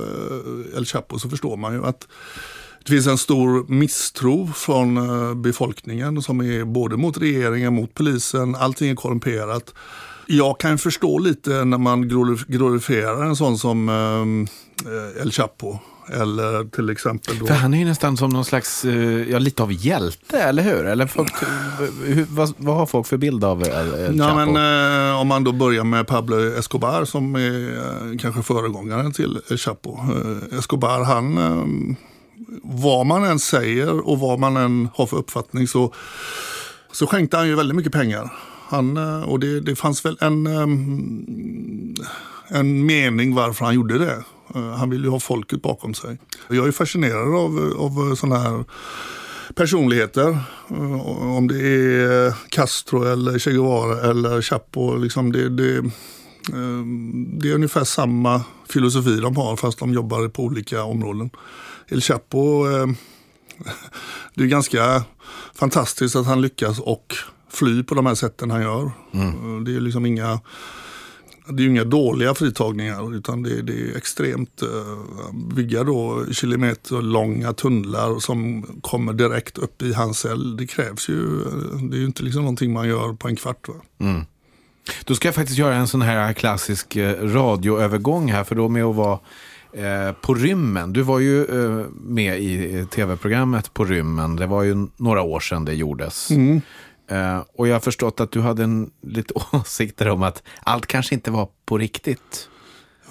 eh, 0.71 0.77
El 0.77 0.85
Chapo 0.85 1.19
så 1.19 1.29
förstår 1.29 1.57
man 1.57 1.73
ju 1.73 1.85
att 1.85 2.07
det 2.85 2.91
finns 2.91 3.07
en 3.07 3.17
stor 3.17 3.65
misstro 3.67 4.47
från 4.55 4.97
eh, 4.97 5.33
befolkningen 5.35 6.21
som 6.21 6.41
är 6.41 6.63
både 6.65 6.97
mot 6.97 7.17
regeringen, 7.17 7.73
mot 7.73 7.93
polisen, 7.93 8.55
allting 8.55 8.89
är 8.89 8.95
korrumperat. 8.95 9.73
Jag 10.27 10.59
kan 10.59 10.77
förstå 10.77 11.17
lite 11.19 11.65
när 11.65 11.77
man 11.77 12.05
glorif- 12.05 12.45
glorifierar 12.47 13.23
en 13.25 13.35
sån 13.35 13.57
som 13.57 13.89
eh, 13.89 15.21
El 15.21 15.31
Chapo. 15.31 15.79
Eller 16.09 16.69
till 16.69 16.89
exempel 16.89 17.39
då... 17.39 17.47
För 17.47 17.53
han 17.53 17.73
är 17.73 17.77
ju 17.77 17.85
nästan 17.85 18.17
som 18.17 18.29
någon 18.29 18.45
slags, 18.45 18.85
eh, 18.85 19.31
ja 19.31 19.39
lite 19.39 19.63
av 19.63 19.73
hjälte, 19.73 20.39
eller 20.39 20.63
hur? 20.63 20.85
Eller 20.85 21.07
folk, 21.07 21.33
hur, 22.03 22.25
vad, 22.29 22.53
vad 22.57 22.75
har 22.75 22.85
folk 22.85 23.07
för 23.07 23.17
bild 23.17 23.43
av 23.43 23.63
El, 23.63 24.19
Chapo? 24.19 24.35
men, 24.35 25.09
eh, 25.09 25.19
om 25.19 25.27
man 25.27 25.43
då 25.43 25.51
börjar 25.51 25.83
med 25.83 26.07
Pablo 26.07 26.57
Escobar 26.57 27.05
som 27.05 27.35
är 27.35 27.77
eh, 27.77 28.17
kanske 28.19 28.41
föregångaren 28.43 29.11
till 29.11 29.39
El 29.49 29.57
Chapo. 29.57 29.97
Eh, 29.97 30.59
Escobar, 30.59 31.03
han, 31.03 31.37
eh, 31.37 31.95
vad 32.63 33.05
man 33.05 33.23
än 33.23 33.39
säger 33.39 34.07
och 34.07 34.19
vad 34.19 34.39
man 34.39 34.57
än 34.57 34.89
har 34.95 35.05
för 35.05 35.17
uppfattning 35.17 35.67
så, 35.67 35.93
så 36.91 37.07
skänkte 37.07 37.37
han 37.37 37.47
ju 37.47 37.55
väldigt 37.55 37.75
mycket 37.75 37.91
pengar. 37.91 38.33
Han, 38.69 38.97
eh, 38.97 39.21
och 39.21 39.39
det, 39.39 39.59
det 39.59 39.75
fanns 39.75 40.05
väl 40.05 40.17
en, 40.21 40.47
en 42.47 42.85
mening 42.85 43.35
varför 43.35 43.65
han 43.65 43.75
gjorde 43.75 43.97
det. 43.97 44.23
Eh, 44.55 44.71
Han 44.77 44.89
ville 44.89 45.03
ju 45.03 45.09
ha 45.11 45.19
folket 45.19 45.61
bakom 45.61 45.93
sig. 45.93 46.17
Jag 46.49 46.67
är 46.67 46.71
fascinerad 46.71 47.35
av, 47.35 47.73
av 47.77 48.15
sådana 48.15 48.39
här 48.39 48.63
personligheter. 49.55 50.29
Eh, 50.69 51.07
Om 51.37 51.47
det 51.47 51.67
är 51.67 52.33
Castro 52.49 53.03
eller 53.03 53.39
Che 53.39 53.51
Guevara 53.51 54.09
eller 54.09 54.41
Chapo. 54.41 54.95
Liksom 54.97 55.31
det, 55.31 55.49
det, 55.49 55.77
eh, 55.77 56.83
det 57.39 57.49
är 57.49 57.55
ungefär 57.55 57.83
samma 57.83 58.41
filosofi 58.69 59.15
de 59.19 59.37
har 59.37 59.55
fast 59.55 59.79
de 59.79 59.93
jobbar 59.93 60.27
på 60.27 60.43
olika 60.43 60.83
områden. 60.83 61.29
El 61.87 62.01
Chapo, 62.01 62.67
eh, 62.71 62.87
det 64.35 64.43
är 64.43 64.47
ganska 64.47 65.03
fantastiskt 65.55 66.15
att 66.15 66.25
han 66.25 66.41
lyckas 66.41 66.79
och 66.79 67.15
fly 67.49 67.83
på 67.83 67.95
de 67.95 68.05
här 68.05 68.15
sätten 68.15 68.51
han 68.51 68.61
gör. 68.61 68.83
Eh, 69.11 69.59
Det 69.65 69.75
är 69.75 69.79
liksom 69.81 70.05
inga 70.05 70.39
det 71.47 71.61
är 71.61 71.63
ju 71.63 71.69
inga 71.69 71.83
dåliga 71.83 72.33
fritagningar 72.33 73.15
utan 73.15 73.43
det, 73.43 73.61
det 73.61 73.73
är 73.73 73.97
extremt 73.97 74.61
eh, 74.61 75.33
bygga 75.55 75.83
då 75.83 76.25
kilometer 76.31 77.01
långa 77.01 77.53
tunnlar 77.53 78.19
som 78.19 78.65
kommer 78.81 79.13
direkt 79.13 79.57
upp 79.57 79.81
i 79.81 79.93
hans 79.93 80.19
cell. 80.19 80.57
Det 80.57 80.67
krävs 80.67 81.09
ju, 81.09 81.41
eh, 81.41 81.77
det 81.89 81.97
är 81.97 81.99
ju 81.99 82.05
inte 82.05 82.23
liksom 82.23 82.41
någonting 82.41 82.73
man 82.73 82.87
gör 82.87 83.13
på 83.13 83.27
en 83.27 83.35
kvart. 83.35 83.67
Va? 83.67 83.75
Då 85.05 85.15
ska 85.15 85.27
jag 85.27 85.35
faktiskt 85.35 85.59
göra 85.59 85.75
en 85.75 85.87
sån 85.87 86.01
här 86.01 86.33
klassisk 86.33 86.95
eh, 86.95 87.27
radioövergång 87.27 88.31
här, 88.31 88.43
för 88.43 88.55
då 88.55 88.69
med 88.69 88.83
att 88.83 88.95
vara 88.95 89.19
eh, 89.73 90.13
på 90.21 90.33
rymmen. 90.33 90.93
Du 90.93 91.01
var 91.01 91.19
ju 91.19 91.45
eh, 91.45 91.85
med 91.93 92.39
i 92.39 92.75
eh, 92.75 92.85
tv-programmet 92.85 93.73
På 93.73 93.85
rymmen. 93.85 94.35
Det 94.35 94.47
var 94.47 94.63
ju 94.63 94.87
några 94.97 95.21
år 95.21 95.39
sedan 95.39 95.65
det 95.65 95.73
gjordes. 95.73 96.31
Eh, 96.31 96.37
och 97.55 97.67
jag 97.67 97.75
har 97.75 97.79
förstått 97.79 98.19
att 98.19 98.31
du 98.31 98.41
hade 98.41 98.63
en, 98.63 98.91
lite 99.01 99.33
åsikter 99.51 100.09
om 100.09 100.23
att 100.23 100.43
allt 100.63 100.85
kanske 100.85 101.15
inte 101.15 101.31
var 101.31 101.47
på 101.65 101.77
riktigt. 101.77 102.49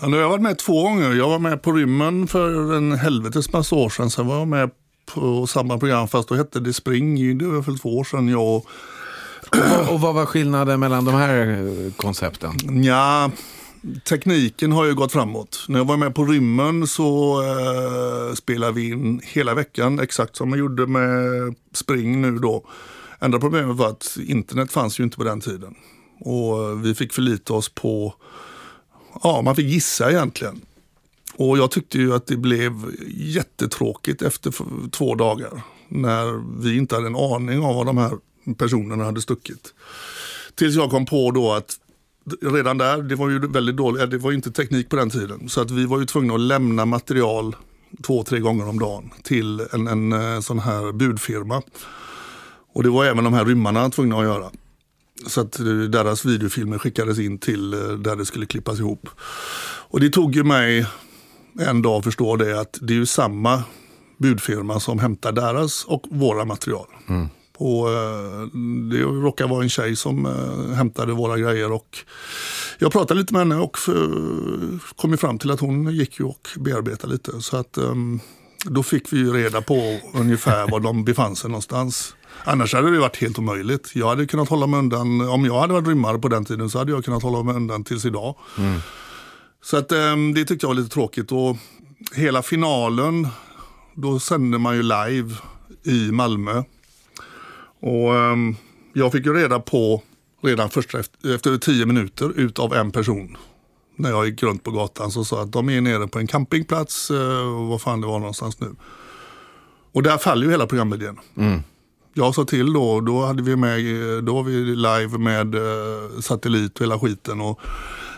Ja, 0.01 0.09
nu 0.09 0.17
har 0.17 0.23
jag 0.23 0.29
varit 0.31 0.43
med 0.43 0.59
två 0.59 0.83
gånger. 0.83 1.13
Jag 1.13 1.29
var 1.29 1.39
med 1.39 1.63
på 1.63 1.73
rymmen 1.73 2.27
för 2.27 2.75
en 2.77 2.93
helvetes 2.93 3.53
massa 3.53 3.77
år 3.77 3.89
sedan. 3.91 4.11
Sen 4.11 4.27
var 4.27 4.39
jag 4.39 4.49
med 4.49 4.71
på 5.15 5.47
samma 5.47 5.79
program 5.79 6.09
fast 6.09 6.29
då 6.29 6.35
hette 6.35 6.61
det 6.61 6.73
Spring. 6.73 7.39
Det 7.39 7.45
var 7.47 7.63
för 7.63 7.79
två 7.79 7.99
år 7.99 8.05
sedan. 8.05 8.29
Jag 8.29 8.43
och 8.57 8.67
Och, 9.53 9.59
vad- 9.59 9.89
och 9.89 10.01
vad 10.01 10.15
var 10.15 10.27
skillnaden 10.27 10.81
mellan 10.81 11.05
de 11.05 11.15
här 11.15 11.47
eh, 11.51 11.93
koncepten? 11.97 12.83
Ja, 12.85 13.31
tekniken 14.09 14.73
har 14.73 14.85
ju 14.85 14.95
gått 14.95 15.13
framåt. 15.13 15.65
När 15.69 15.79
jag 15.79 15.85
var 15.85 15.97
med 15.97 16.15
på 16.15 16.25
rymmen 16.25 16.87
så 16.87 17.41
eh, 17.43 18.35
spelade 18.35 18.73
vi 18.73 18.89
in 18.91 19.21
hela 19.25 19.55
veckan 19.55 20.01
exakt 20.01 20.37
som 20.37 20.51
man 20.51 20.59
gjorde 20.59 20.87
med 20.87 21.11
Spring 21.75 22.21
nu 22.23 22.39
då. 22.39 22.65
Enda 23.23 23.39
problemet 23.39 23.77
var 23.77 23.89
att 23.89 24.19
internet 24.27 24.73
fanns 24.73 25.01
ju 25.01 25.05
inte 25.05 25.17
på 25.17 25.25
den 25.25 25.41
tiden. 25.41 25.75
Och 26.21 26.85
vi 26.85 26.95
fick 26.95 27.13
förlita 27.13 27.55
oss 27.55 27.69
på, 27.69 28.15
ja 29.23 29.43
man 29.43 29.57
fick 29.57 29.67
gissa 29.67 30.11
egentligen. 30.11 30.61
Och 31.37 31.59
jag 31.59 31.71
tyckte 31.71 31.99
ju 31.99 32.15
att 32.15 32.27
det 32.27 32.37
blev 32.37 32.73
jättetråkigt 33.17 34.23
efter 34.23 34.55
två 34.91 35.15
dagar. 35.15 35.63
När 35.89 36.61
vi 36.63 36.77
inte 36.77 36.95
hade 36.95 37.07
en 37.07 37.17
aning 37.17 37.63
om 37.63 37.77
vad 37.77 37.87
de 37.87 37.99
här 37.99 38.13
personerna 38.59 39.05
hade 39.05 39.21
stuckit. 39.21 39.75
Tills 40.55 40.77
jag 40.77 40.91
kom 40.91 41.07
på 41.07 41.31
då 41.31 41.53
att 41.53 41.77
redan 42.41 42.79
där, 42.79 43.03
det 43.03 43.15
var 43.15 43.29
ju 43.29 43.39
väldigt 43.39 43.77
dåligt, 43.77 44.11
det 44.11 44.19
var 44.19 44.33
inte 44.33 44.53
teknik 44.53 44.89
på 44.89 44.97
den 44.97 45.11
tiden. 45.11 45.49
Så 45.49 45.61
att 45.61 45.71
vi 45.71 45.87
var 45.87 45.99
ju 45.99 46.07
tvungna 46.07 46.35
att 46.35 46.41
lämna 46.41 46.85
material 46.85 47.57
två, 48.03 48.23
tre 48.23 48.39
gånger 48.39 48.69
om 48.69 48.79
dagen 48.79 49.11
till 49.23 49.61
en, 49.73 49.87
en, 49.87 50.13
eh, 50.13 50.41
sån 50.41 50.59
här 50.59 50.93
budfirma. 50.93 51.63
Och 52.73 52.83
det 52.83 52.91
var 52.91 53.05
även 53.05 53.25
de 53.25 53.35
här 53.35 53.45
rymmarna 53.45 53.91
tvungna 53.91 54.17
att 54.19 54.25
göra. 54.25 54.51
Så 55.27 55.41
att 55.41 55.61
eh, 55.61 55.67
deras 55.67 56.25
videofilmer 56.25 56.79
skickades 56.79 57.19
in 57.19 57.39
till 57.39 57.75
eh, 57.75 57.81
där 57.81 58.17
det 58.17 58.27
skulle 58.27 58.47
klippas 58.47 58.79
ihop. 58.79 59.09
Och 59.91 60.01
det 60.01 60.11
tog 60.11 60.35
ju 60.35 60.45
mig 60.45 60.87
en 61.61 61.83
dag 61.83 61.99
att 61.99 62.05
förstå 62.05 62.37
det 62.37 62.61
att 62.61 62.79
det 62.81 62.93
är 62.93 62.97
ju 62.97 63.07
samma 63.07 63.63
budfirma 64.19 64.81
som 64.81 64.99
hämtar 64.99 65.33
deras 65.33 65.85
och 65.85 66.05
våra 66.11 66.45
material. 66.45 66.87
Mm. 67.09 67.29
Och, 67.59 67.91
eh, 67.91 68.47
det 68.91 69.03
råkar 69.03 69.49
vara 69.49 69.63
en 69.63 69.69
tjej 69.69 69.97
som 69.97 70.27
hämtade 70.77 71.13
våra 71.13 71.39
grejer. 71.39 71.73
Och 71.73 71.99
jag 72.79 72.93
pratade 72.93 73.21
lite 73.21 73.33
med 73.33 73.41
henne 73.41 73.57
och 73.57 73.77
kom 74.97 75.19
fram 75.19 75.39
till 75.39 75.51
att 75.51 75.61
hon 75.61 75.95
gick 75.95 76.21
ju 76.21 76.25
och 76.25 76.49
bearbetade 76.57 77.13
lite. 77.13 77.41
Så 77.41 77.57
att, 77.57 77.77
ehm, 77.77 78.21
då 78.65 78.83
fick 78.83 79.13
vi 79.13 79.25
reda 79.25 79.63
på 79.63 79.99
ungefär 80.15 80.71
var 80.71 80.81
de 80.81 81.05
befann 81.05 81.37
sig 81.37 81.51
någonstans. 81.51 82.15
Annars 82.45 82.75
hade 82.75 82.91
det 82.91 82.99
varit 82.99 83.17
helt 83.17 83.39
omöjligt. 83.39 83.91
Jag 83.95 84.09
hade 84.09 84.27
kunnat 84.27 84.49
hålla 84.49 84.67
mig 84.67 84.79
undan, 84.79 85.29
om 85.29 85.45
jag 85.45 85.61
hade 85.61 85.73
varit 85.73 85.89
rymmare 85.89 86.19
på 86.19 86.29
den 86.29 86.45
tiden 86.45 86.71
så 86.71 86.79
hade 86.79 86.93
jag 86.93 87.05
kunnat 87.05 87.23
hålla 87.23 87.43
mig 87.43 87.55
undan 87.55 87.85
tills 87.85 88.05
idag. 88.05 88.37
Mm. 88.59 88.81
Så 89.63 89.77
att, 89.77 89.93
ehm, 89.93 90.35
det 90.35 90.45
tyckte 90.45 90.65
jag 90.67 90.69
var 90.69 90.75
lite 90.75 90.95
tråkigt. 90.95 91.33
Och 91.33 91.57
hela 92.15 92.43
finalen, 92.43 93.29
då 93.95 94.19
sände 94.19 94.59
man 94.59 94.77
ju 94.77 94.83
live 94.83 95.35
i 95.83 96.13
Malmö. 96.13 96.63
Och 97.81 98.15
ehm, 98.17 98.57
jag 98.93 99.13
fick 99.13 99.27
ju 99.27 99.35
reda 99.35 99.61
på 99.61 100.03
redan 100.43 100.71
först 100.71 100.95
efter, 100.95 101.35
efter 101.35 101.59
tio 101.59 101.87
minuter 101.87 102.33
utav 102.37 102.75
en 102.75 102.91
person 102.91 103.37
när 103.97 104.11
jag 104.11 104.27
gick 104.27 104.43
runt 104.43 104.65
på 104.65 104.71
gatan 104.71 105.11
så 105.11 105.25
sa 105.25 105.43
att 105.43 105.53
de 105.53 105.71
är 105.71 105.81
nere 105.81 106.09
på 106.09 106.19
en 106.19 106.27
campingplats, 106.27 107.11
eh, 107.11 107.69
vad 107.69 107.83
fan 107.83 108.01
det 108.01 108.07
var 108.07 108.19
någonstans 108.19 108.61
nu. 108.61 108.77
Och 109.93 110.03
där 110.03 110.19
faller 110.19 110.45
ju 110.47 110.51
hela 110.51 110.67
programidén. 110.67 111.19
Mm 111.37 111.63
jag 112.15 112.35
sa 112.35 112.45
till 112.45 112.73
då, 112.73 113.01
då 113.01 113.25
hade 113.27 113.43
vi 113.43 113.57
med, 113.57 113.81
då 114.25 114.35
var 114.35 114.43
vi 114.43 114.53
live 114.65 115.19
med 115.19 115.55
eh, 115.55 116.21
satellit 116.21 116.75
och 116.75 116.81
hela 116.81 116.99
skiten. 116.99 117.41
Och 117.41 117.61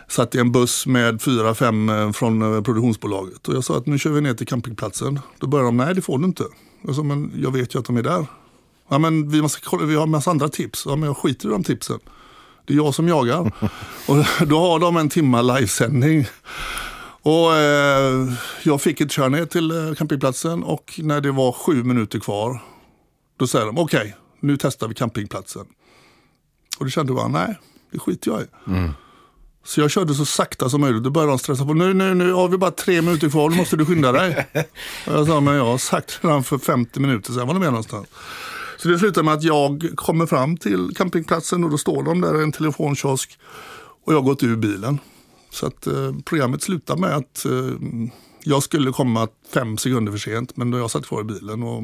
satt 0.09 0.35
i 0.35 0.39
en 0.39 0.53
buss 0.53 0.87
med 0.87 1.23
fyra, 1.23 1.55
fem 1.55 1.89
eh, 1.89 2.13
från 2.13 2.43
eh, 2.43 2.63
produktionsbolaget. 2.63 3.49
Och 3.49 3.55
jag 3.55 3.65
sa 3.65 3.77
att 3.77 3.87
nu 3.87 3.99
kör 3.99 4.11
vi 4.11 4.21
ner 4.21 4.35
till 4.35 4.47
campingplatsen. 4.47 5.21
Då 5.39 5.47
började 5.47 5.69
de, 5.69 5.77
nej 5.77 5.95
det 5.95 6.03
får 6.03 6.19
du 6.19 6.25
inte. 6.25 6.45
Jag 6.83 6.95
sa, 6.95 7.03
men 7.03 7.33
jag 7.37 7.53
vet 7.53 7.75
ju 7.75 7.79
att 7.79 7.85
de 7.85 7.97
är 7.97 8.03
där. 8.03 8.27
Ja 8.89 8.99
men 8.99 9.31
vi, 9.31 9.43
måste 9.43 9.61
vi 9.83 9.95
har 9.95 10.03
en 10.03 10.11
massa 10.11 10.31
andra 10.31 10.49
tips. 10.49 10.83
Ja 10.87 10.97
men 10.97 11.07
jag 11.07 11.17
skiter 11.17 11.49
i 11.49 11.51
de 11.51 11.65
tipsen. 11.65 11.99
Det 12.67 12.73
är 12.73 12.77
jag 12.77 12.95
som 12.95 13.09
jagar. 13.09 13.41
och 14.09 14.17
då 14.47 14.59
har 14.59 14.79
de 14.79 14.97
en 14.97 15.09
timma 15.09 15.43
livesändning. 15.43 16.27
Och 17.23 17.55
eh, 17.57 18.33
jag 18.63 18.83
fick 18.83 19.01
ett 19.01 19.13
kör 19.13 19.29
ner 19.29 19.47
till 19.47 19.95
campingplatsen 19.99 20.63
och 20.63 21.01
när 21.03 21.21
det 21.21 21.33
var 21.33 21.53
sju 21.53 21.85
minuter 21.85 22.19
kvar 22.19 22.61
då 23.37 23.47
säger 23.47 23.67
de, 23.67 23.79
okej, 23.79 24.01
okay, 24.01 24.13
nu 24.41 24.57
testar 24.57 24.89
vi 24.89 24.95
campingplatsen. 24.95 25.67
Och 26.79 26.85
då 26.85 26.91
kände 26.91 27.13
jag, 27.13 27.31
nej, 27.31 27.59
det 27.93 27.99
skiter 27.99 28.31
jag 28.31 28.41
i. 28.41 28.47
Mm. 28.67 28.93
Så 29.65 29.81
jag 29.81 29.91
körde 29.91 30.15
så 30.15 30.25
sakta 30.25 30.69
som 30.69 30.81
möjligt. 30.81 31.03
Då 31.03 31.11
började 31.11 31.33
de 31.33 31.39
stressa 31.39 31.65
på. 31.65 31.75
Nu, 31.75 31.95
nu, 31.95 32.15
nu 32.15 32.33
har 32.33 32.49
vi 32.49 32.57
bara 32.57 32.71
tre 32.71 33.03
minuter 33.03 33.31
kvar. 33.31 33.51
Nu 33.51 33.57
måste 33.57 33.77
du 33.77 33.87
skynda 33.87 34.13
dig. 34.13 34.47
och 35.07 35.13
jag 35.13 35.27
sa, 35.27 35.41
men 35.41 35.55
jag 35.55 35.65
har 35.65 35.79
sagt 35.79 36.19
redan 36.23 36.45
för 36.45 36.59
50 36.59 37.01
minuter 37.01 37.33
sedan 37.33 37.47
var 37.47 37.55
de 37.55 37.63
är 37.63 37.67
någonstans. 37.67 38.07
Så 38.79 38.89
det 38.89 38.99
slutar 38.99 39.23
med 39.23 39.35
att 39.35 39.43
jag 39.43 39.93
kommer 39.97 40.27
fram 40.27 40.57
till 40.57 40.91
campingplatsen 40.97 41.65
och 41.65 41.71
då 41.71 41.79
står 41.79 42.03
de 42.03 42.21
där 42.21 42.41
i 42.41 42.43
en 42.43 42.53
telefonkiosk. 42.53 43.39
Och 44.05 44.13
jag 44.13 44.19
har 44.19 44.25
gått 44.25 44.43
ur 44.43 44.57
bilen. 44.57 44.99
Så 45.51 45.67
att 45.67 45.87
eh, 45.87 46.15
programmet 46.25 46.63
slutar 46.63 46.97
med 46.97 47.17
att 47.17 47.45
eh, 47.45 47.53
jag 48.45 48.63
skulle 48.63 48.93
komma 48.93 49.29
fem 49.55 49.79
sekunder 49.79 50.13
för 50.13 50.19
sent, 50.19 50.57
men 50.57 50.71
då 50.71 50.79
jag 50.79 50.91
satt 50.91 51.07
kvar 51.07 51.21
i 51.21 51.25
bilen. 51.25 51.63
Och 51.63 51.83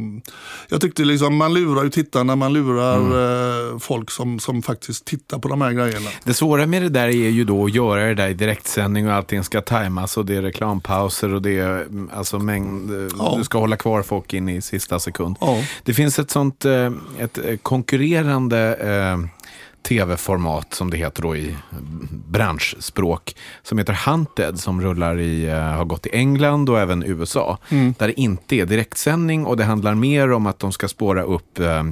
jag 0.69 0.81
tyckte 0.81 1.05
liksom, 1.05 1.37
man 1.37 1.55
lurar 1.55 1.85
ju 1.85 1.91
tittarna, 1.91 2.37
man 2.37 2.53
lurar 2.53 2.97
mm. 2.97 3.73
eh, 3.73 3.79
folk 3.79 4.11
som, 4.11 4.41
som 4.41 4.63
faktiskt 4.63 5.05
tittar 5.05 5.39
på 5.39 5.49
de 5.49 5.61
här 5.61 5.73
grejerna. 5.73 6.11
Det 6.25 6.35
svåra 6.35 6.67
med 6.67 6.83
det 6.83 6.89
där 6.89 7.09
är 7.09 7.31
ju 7.31 7.45
då 7.45 7.65
att 7.65 7.75
göra 7.75 8.07
det 8.07 8.15
där 8.15 8.29
i 8.29 8.35
direktsändning 8.35 9.09
och 9.09 9.15
allting 9.15 9.45
ska 9.45 9.61
tajmas 9.61 10.17
och 10.17 10.27
det 10.27 10.37
är 10.37 10.43
reklampauser 10.43 11.35
och 11.35 11.43
det 11.43 11.59
är 11.59 11.87
alltså 12.13 12.39
mängd, 12.39 12.91
eh, 12.91 13.09
ja. 13.19 13.35
du 13.39 13.45
ska 13.45 13.59
hålla 13.59 13.77
kvar 13.77 14.03
folk 14.03 14.35
in 14.35 14.49
i 14.49 14.63
sista 14.63 14.99
sekund. 14.99 15.37
Ja. 15.41 15.65
Det 15.83 15.95
finns 15.95 16.19
ett 16.19 16.31
sånt 16.31 16.65
eh, 16.65 16.93
ett 17.19 17.39
konkurrerande 17.63 18.77
tv-format 19.83 20.75
som 20.75 20.91
det 20.91 20.97
heter 20.97 21.23
då 21.23 21.37
i 21.37 21.57
branschspråk 22.29 23.37
som 23.63 23.79
heter 23.79 23.93
Hunted 24.07 24.61
som 24.61 24.81
rullar 24.81 25.19
i, 25.19 25.47
uh, 25.47 25.55
har 25.55 25.85
gått 25.85 26.07
i 26.07 26.11
England 26.13 26.69
och 26.69 26.81
även 26.81 27.03
USA. 27.03 27.59
Mm. 27.69 27.95
Där 27.99 28.07
det 28.07 28.21
inte 28.21 28.57
är 28.57 28.67
direktsändning 28.67 29.47
och 29.47 29.57
det 29.57 29.65
handlar 29.65 29.95
mer 29.95 30.33
om 30.33 30.47
att 30.47 30.59
de 30.59 30.73
ska 30.73 30.89
spåra 30.89 31.23
upp 31.23 31.61
uh, 31.61 31.83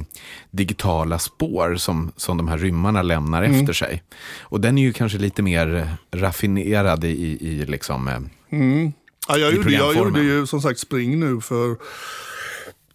digitala 0.51 1.19
spår 1.19 1.75
som, 1.75 2.11
som 2.15 2.37
de 2.37 2.47
här 2.47 2.57
rymmarna 2.57 3.01
lämnar 3.01 3.43
mm. 3.43 3.59
efter 3.59 3.73
sig. 3.73 4.03
Och 4.39 4.61
den 4.61 4.77
är 4.77 4.81
ju 4.81 4.93
kanske 4.93 5.17
lite 5.17 5.41
mer 5.41 5.87
raffinerad 6.11 7.03
i, 7.03 7.07
i, 7.07 7.65
liksom, 7.65 8.07
uh, 8.07 8.17
mm. 8.49 8.93
ja, 9.27 9.37
jag, 9.37 9.53
gjorde, 9.53 9.71
jag 9.71 9.95
gjorde 9.95 10.21
ju 10.21 10.47
som 10.47 10.61
sagt 10.61 10.79
Spring 10.79 11.19
nu 11.19 11.41
för 11.41 11.77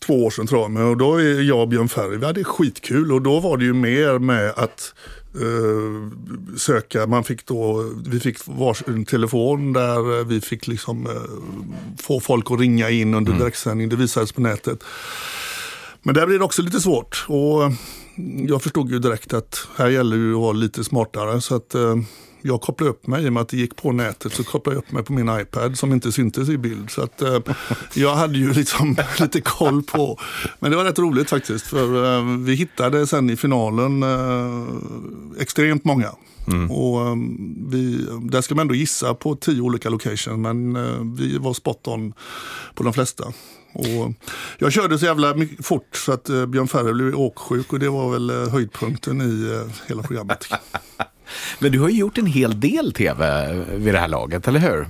två 0.07 0.25
år 0.25 0.31
sedan 0.31 0.47
tror 0.47 0.73
jag. 0.73 0.91
Och 0.91 0.97
då 0.97 1.17
är 1.17 1.43
jag 1.43 1.61
och 1.61 1.69
Björn 1.69 1.89
Ferry, 1.89 2.17
vi 2.17 2.27
hade 2.27 2.45
skitkul 2.45 3.13
och 3.13 3.23
då 3.23 3.41
var 3.41 3.57
det 3.57 3.65
ju 3.65 3.73
mer 3.73 4.19
med 4.19 4.53
att 4.57 4.95
uh, 5.43 6.11
söka, 6.57 7.07
man 7.07 7.25
fick 7.25 7.47
då, 7.47 7.91
vi 8.07 8.21
fick 8.21 8.39
varsin 8.47 9.05
telefon 9.05 9.73
där 9.73 10.25
vi 10.25 10.41
fick 10.41 10.67
liksom 10.67 11.07
uh, 11.07 11.13
få 12.03 12.21
folk 12.21 12.51
att 12.51 12.61
ringa 12.61 12.91
in 12.91 13.15
under 13.15 13.33
mm. 13.33 13.41
direktsändning, 13.41 13.89
det 13.89 13.97
visades 13.97 14.33
på 14.33 14.41
nätet. 14.41 14.85
Men 16.03 16.15
där 16.15 16.27
blir 16.27 16.39
det 16.39 16.45
också 16.45 16.63
lite 16.63 16.81
svårt. 16.81 17.25
Och 17.29 17.73
jag 18.49 18.63
förstod 18.63 18.91
ju 18.91 18.99
direkt 18.99 19.33
att 19.33 19.69
här 19.77 19.89
gäller 19.89 20.17
det 20.17 20.33
att 20.33 20.41
vara 20.41 20.53
lite 20.53 20.85
smartare. 20.85 21.41
Så 21.41 21.57
att 21.57 21.75
uh, 21.75 21.97
jag 22.47 22.61
kopplade 22.61 22.91
upp 22.91 23.07
mig, 23.07 23.25
i 23.25 23.29
och 23.29 23.33
med 23.33 23.41
att 23.41 23.49
det 23.49 23.57
gick 23.57 23.77
på 23.77 23.93
nätet, 23.93 24.33
så 24.33 24.45
kopplade 24.45 24.77
jag 24.77 24.85
upp 24.85 24.93
mig 24.93 25.05
på 25.05 25.13
min 25.13 25.41
iPad 25.41 25.79
som 25.79 25.93
inte 25.93 26.13
syntes 26.13 26.49
i 26.49 26.59
bild. 26.59 26.91
Så 26.91 27.03
att, 27.03 27.23
eh, 27.23 27.39
jag 27.95 28.15
hade 28.15 28.39
ju 28.39 28.53
liksom 28.53 28.97
lite 29.21 29.41
koll 29.41 29.83
på, 29.83 30.21
men 30.59 30.71
det 30.71 30.77
var 30.77 30.85
rätt 30.85 30.99
roligt 30.99 31.31
faktiskt. 31.31 31.67
För 31.67 32.17
eh, 32.17 32.39
vi 32.39 32.55
hittade 32.55 33.07
sen 33.07 33.31
i 33.31 33.37
finalen 33.37 34.03
eh, 34.03 35.43
extremt 35.43 35.85
många. 35.85 36.11
Mm. 36.47 36.71
Och 36.71 37.07
eh, 37.07 37.17
vi, 37.67 38.07
där 38.23 38.41
ska 38.41 38.55
man 38.55 38.63
ändå 38.63 38.75
gissa 38.75 39.15
på 39.15 39.37
tio 39.37 39.61
olika 39.61 39.91
locations, 39.91 40.39
men 40.39 40.77
eh, 40.77 41.17
vi 41.17 41.39
var 41.39 41.55
spot 41.55 41.89
on 41.89 42.13
på 42.75 42.83
de 42.83 42.93
flesta. 42.93 43.25
Och 43.73 44.13
jag 44.59 44.73
körde 44.73 44.99
så 44.99 45.05
jävla 45.05 45.35
fort 45.63 45.97
så 45.97 46.13
att 46.13 46.29
eh, 46.29 46.47
Björn 46.47 46.69
Ferry 46.69 46.93
blev 46.93 47.15
åksjuk 47.15 47.73
och 47.73 47.79
det 47.79 47.89
var 47.89 48.13
väl 48.13 48.51
höjdpunkten 48.51 49.21
i 49.21 49.63
hela 49.89 50.03
programmet. 50.03 50.45
Men 51.59 51.73
du 51.73 51.81
har 51.81 51.89
ju 51.89 51.99
gjort 51.99 52.19
en 52.19 52.27
hel 52.27 52.61
del 52.61 52.93
tv 52.93 53.53
vid 53.71 53.95
det 53.95 54.01
här 54.01 54.09
laget, 54.09 54.49
eller 54.49 54.61
hur? 54.61 54.87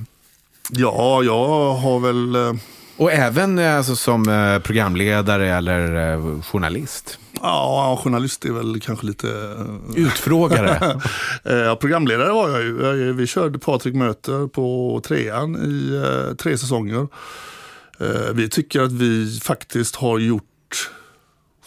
Ja, 0.71 1.23
jag 1.23 1.75
har 1.75 2.01
väl... 2.01 2.35
Eh, 2.35 2.61
Och 2.97 3.13
även 3.13 3.59
eh, 3.59 3.77
alltså, 3.77 3.97
som 3.97 4.29
eh, 4.29 4.59
programledare 4.59 5.49
eller 5.57 6.43
journalist? 6.43 7.19
Ja, 7.41 8.01
journalist 8.05 8.45
är 8.45 8.53
väl 8.53 8.81
kanske 8.81 9.07
lite... 9.07 9.57
Utfrågare? 9.97 11.01
ja, 11.67 11.77
programledare 11.81 12.33
var 12.33 12.49
jag 12.51 12.63
ju. 12.63 13.13
Vi 13.13 13.27
körde 13.27 13.59
Patrik 13.59 13.95
möter 13.95 14.47
på 14.47 15.01
trean 15.05 15.57
i 15.57 16.03
tre 16.39 16.59
säsonger. 16.59 17.09
Vi 18.33 18.49
tycker 18.49 18.81
att 18.81 18.93
vi 18.93 19.41
faktiskt 19.43 19.97
har 19.97 20.19
gjort 20.19 20.91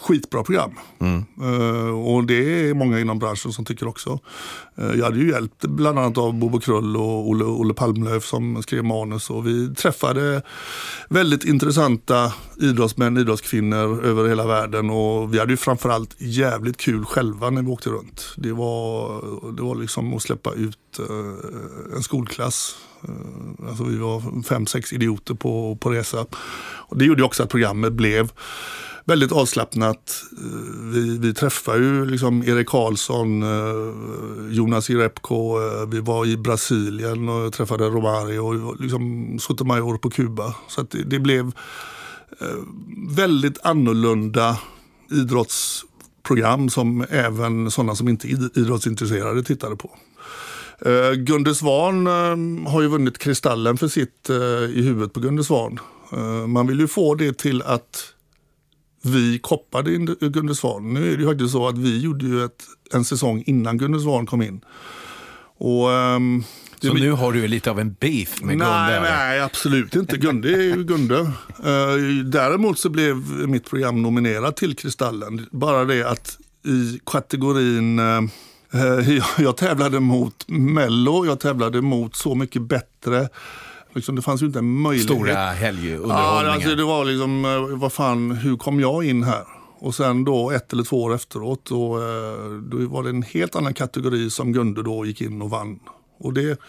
skitbra 0.08 0.44
program. 0.44 0.72
Mm. 1.00 1.26
Uh, 1.42 2.08
och 2.08 2.24
det 2.24 2.70
är 2.70 2.74
många 2.74 3.00
inom 3.00 3.20
branschen 3.20 3.52
som 3.54 3.66
tycker 3.66 3.88
också. 3.88 4.20
Uh, 4.80 4.96
jag 4.96 5.06
hade 5.06 5.18
ju 5.20 5.30
hjälpt 5.30 5.66
bland 5.66 6.00
annat 6.00 6.18
av 6.18 6.34
Bobo 6.34 6.60
Krull 6.60 6.98
och 6.98 7.30
Olle, 7.30 7.44
Olle 7.44 7.74
Palmlöf 7.74 8.26
som 8.26 8.64
skrev 8.64 8.84
manus. 8.84 9.30
Och 9.30 9.48
vi 9.48 9.76
träffade 9.76 10.42
väldigt 11.10 11.46
intressanta 11.46 12.34
idrottsmän, 12.62 13.18
idrottskvinnor 13.18 14.06
över 14.06 14.30
hela 14.30 14.48
världen. 14.48 14.90
Och 14.90 15.34
vi 15.34 15.40
hade 15.40 15.54
ju 15.54 15.58
framförallt 15.58 16.16
jävligt 16.18 16.78
kul 16.78 17.06
själva 17.06 17.50
när 17.50 17.62
vi 17.62 17.68
åkte 17.68 17.90
runt. 17.90 18.34
Det 18.38 18.52
var, 18.52 19.22
det 19.52 19.62
var 19.62 19.76
liksom 19.76 20.14
att 20.14 20.22
släppa 20.22 20.54
ut 20.54 21.00
uh, 21.10 21.96
en 21.96 22.04
skolklass. 22.04 22.76
Alltså 23.68 23.84
vi 23.84 23.98
var 23.98 24.44
fem, 24.44 24.66
sex 24.66 24.94
idioter 24.94 25.34
på, 25.34 25.78
på 25.82 25.90
resa. 25.90 26.26
Och 26.90 26.98
det 26.98 27.06
gjorde 27.06 27.24
också 27.24 27.44
att 27.44 27.50
programmet 27.50 27.94
blev 27.94 28.32
väldigt 29.08 29.32
avslappnat. 29.32 30.24
Eh, 30.38 30.92
vi, 30.94 31.18
vi 31.18 31.34
träffade 31.34 31.78
ju 31.78 32.06
liksom 32.06 32.44
Erik 32.44 32.68
Karlsson, 32.68 33.44
eh, 33.44 34.56
Jonas 34.56 34.90
Irepko, 34.90 35.60
eh, 35.60 35.88
vi 35.88 36.00
var 36.00 36.26
i 36.26 36.38
Brasilien 36.38 37.30
och 37.30 37.54
träffade 37.54 37.86
Romario 37.86 38.40
och 38.40 38.82
liksom 38.82 39.38
Sotomayor 39.40 39.98
på 39.98 40.10
Kuba. 40.10 40.56
Så 40.68 40.82
det, 40.82 41.04
det, 41.04 41.20
blev 41.20 41.52
väldigt 43.10 43.60
annorlunda 43.64 44.58
idrottsprogram 45.12 46.70
som 46.70 47.06
även 47.10 47.72
sådana 47.72 47.96
som 47.96 48.10
inte 48.10 48.28
är 48.28 48.60
idrottsintresserade 48.60 49.44
tittade 49.44 49.76
på. 49.76 49.90
Gunde 51.16 51.56
Svan 51.56 52.08
har 52.68 52.82
ju 52.82 52.88
vunnit 52.88 53.18
Kristallen 53.18 53.78
för 53.78 53.88
sitt 53.88 54.30
i 54.74 54.82
huvudet 54.82 55.14
på 55.14 55.20
Gunde 55.20 55.44
Svan. 55.44 55.80
man 56.48 56.68
vill 56.68 56.80
ju 56.80 56.88
få 56.88 57.16
det 57.16 57.38
till 57.38 57.62
att 57.62 58.14
vi 59.10 59.40
koppade 59.40 59.96
in 59.96 60.06
Gunde 60.06 60.56
Svan. 60.56 60.94
Nu 60.94 61.14
är 61.14 61.18
det 61.18 61.24
ju 61.24 61.30
faktiskt 61.30 61.52
så 61.52 61.68
att 61.68 61.78
vi 61.78 62.00
gjorde 62.02 62.26
ju 62.26 62.46
ett, 62.46 62.64
en 62.94 63.06
säsong 63.06 63.44
innan 63.46 63.78
Gunde 63.78 64.00
Svan 64.00 64.26
kom 64.26 64.42
in. 64.42 64.62
Och, 65.58 65.90
um, 65.90 66.44
så 66.82 66.94
nu 66.94 67.12
har 67.12 67.32
du 67.34 67.48
lite 67.48 67.72
av 67.72 67.80
en 67.80 67.94
beef 68.00 68.42
med 68.42 68.58
nej, 68.58 68.94
Gunde? 68.94 69.10
Nej, 69.10 69.42
absolut 69.42 69.96
inte. 69.96 70.18
Gunde 70.18 70.50
är 70.50 70.62
ju 70.62 70.84
Gunde. 70.84 71.20
Uh, 71.20 72.24
däremot 72.26 72.80
så 72.80 72.90
blev 72.90 73.16
mitt 73.48 73.70
program 73.70 74.02
nominerat 74.02 74.58
till 74.58 74.76
Kristallen. 74.76 75.48
Bara 75.52 75.86
det 75.86 76.04
att 76.04 76.38
i 76.66 77.00
kategorin 77.06 78.00
uh, 78.00 78.24
jag 79.38 79.58
tävlade 79.58 80.00
mot 80.00 80.48
Mello, 80.48 81.26
jag 81.26 81.40
tävlade 81.40 81.82
mot 81.82 82.16
Så 82.16 82.36
mycket 82.36 82.62
bättre. 82.62 83.30
Liksom, 83.98 84.16
det 84.16 84.22
fanns 84.22 84.42
ju 84.42 84.46
inte 84.46 84.60
en 84.60 84.82
möjlighet. 84.82 85.12
Stora 85.12 85.36
helgunderhållningar. 85.36 86.44
Ja, 86.46 86.52
alltså, 86.52 86.76
det 86.76 86.84
var 86.84 87.06
liksom, 87.06 87.46
eh, 87.46 87.78
vad 87.78 87.94
fan, 87.94 88.32
hur 88.32 88.58
kom 88.58 88.80
jag 88.80 89.04
in 89.04 89.24
här? 89.24 89.44
Och 89.80 89.96
sen 89.96 90.24
då 90.24 90.52
ett 90.52 90.74
eller 90.74 90.84
två 90.84 91.04
år 91.04 91.16
efteråt, 91.16 91.66
då, 91.66 91.98
eh, 91.98 92.52
då 92.62 92.88
var 92.88 93.04
det 93.04 93.10
en 93.10 93.24
helt 93.24 93.56
annan 93.56 93.74
kategori 93.74 94.30
som 94.30 94.54
Gunde 94.54 94.84
då 94.84 95.06
gick 95.06 95.22
in 95.22 95.42
och 95.42 95.50
vann. 95.50 95.80
Och 96.20 96.34
det 96.34 96.60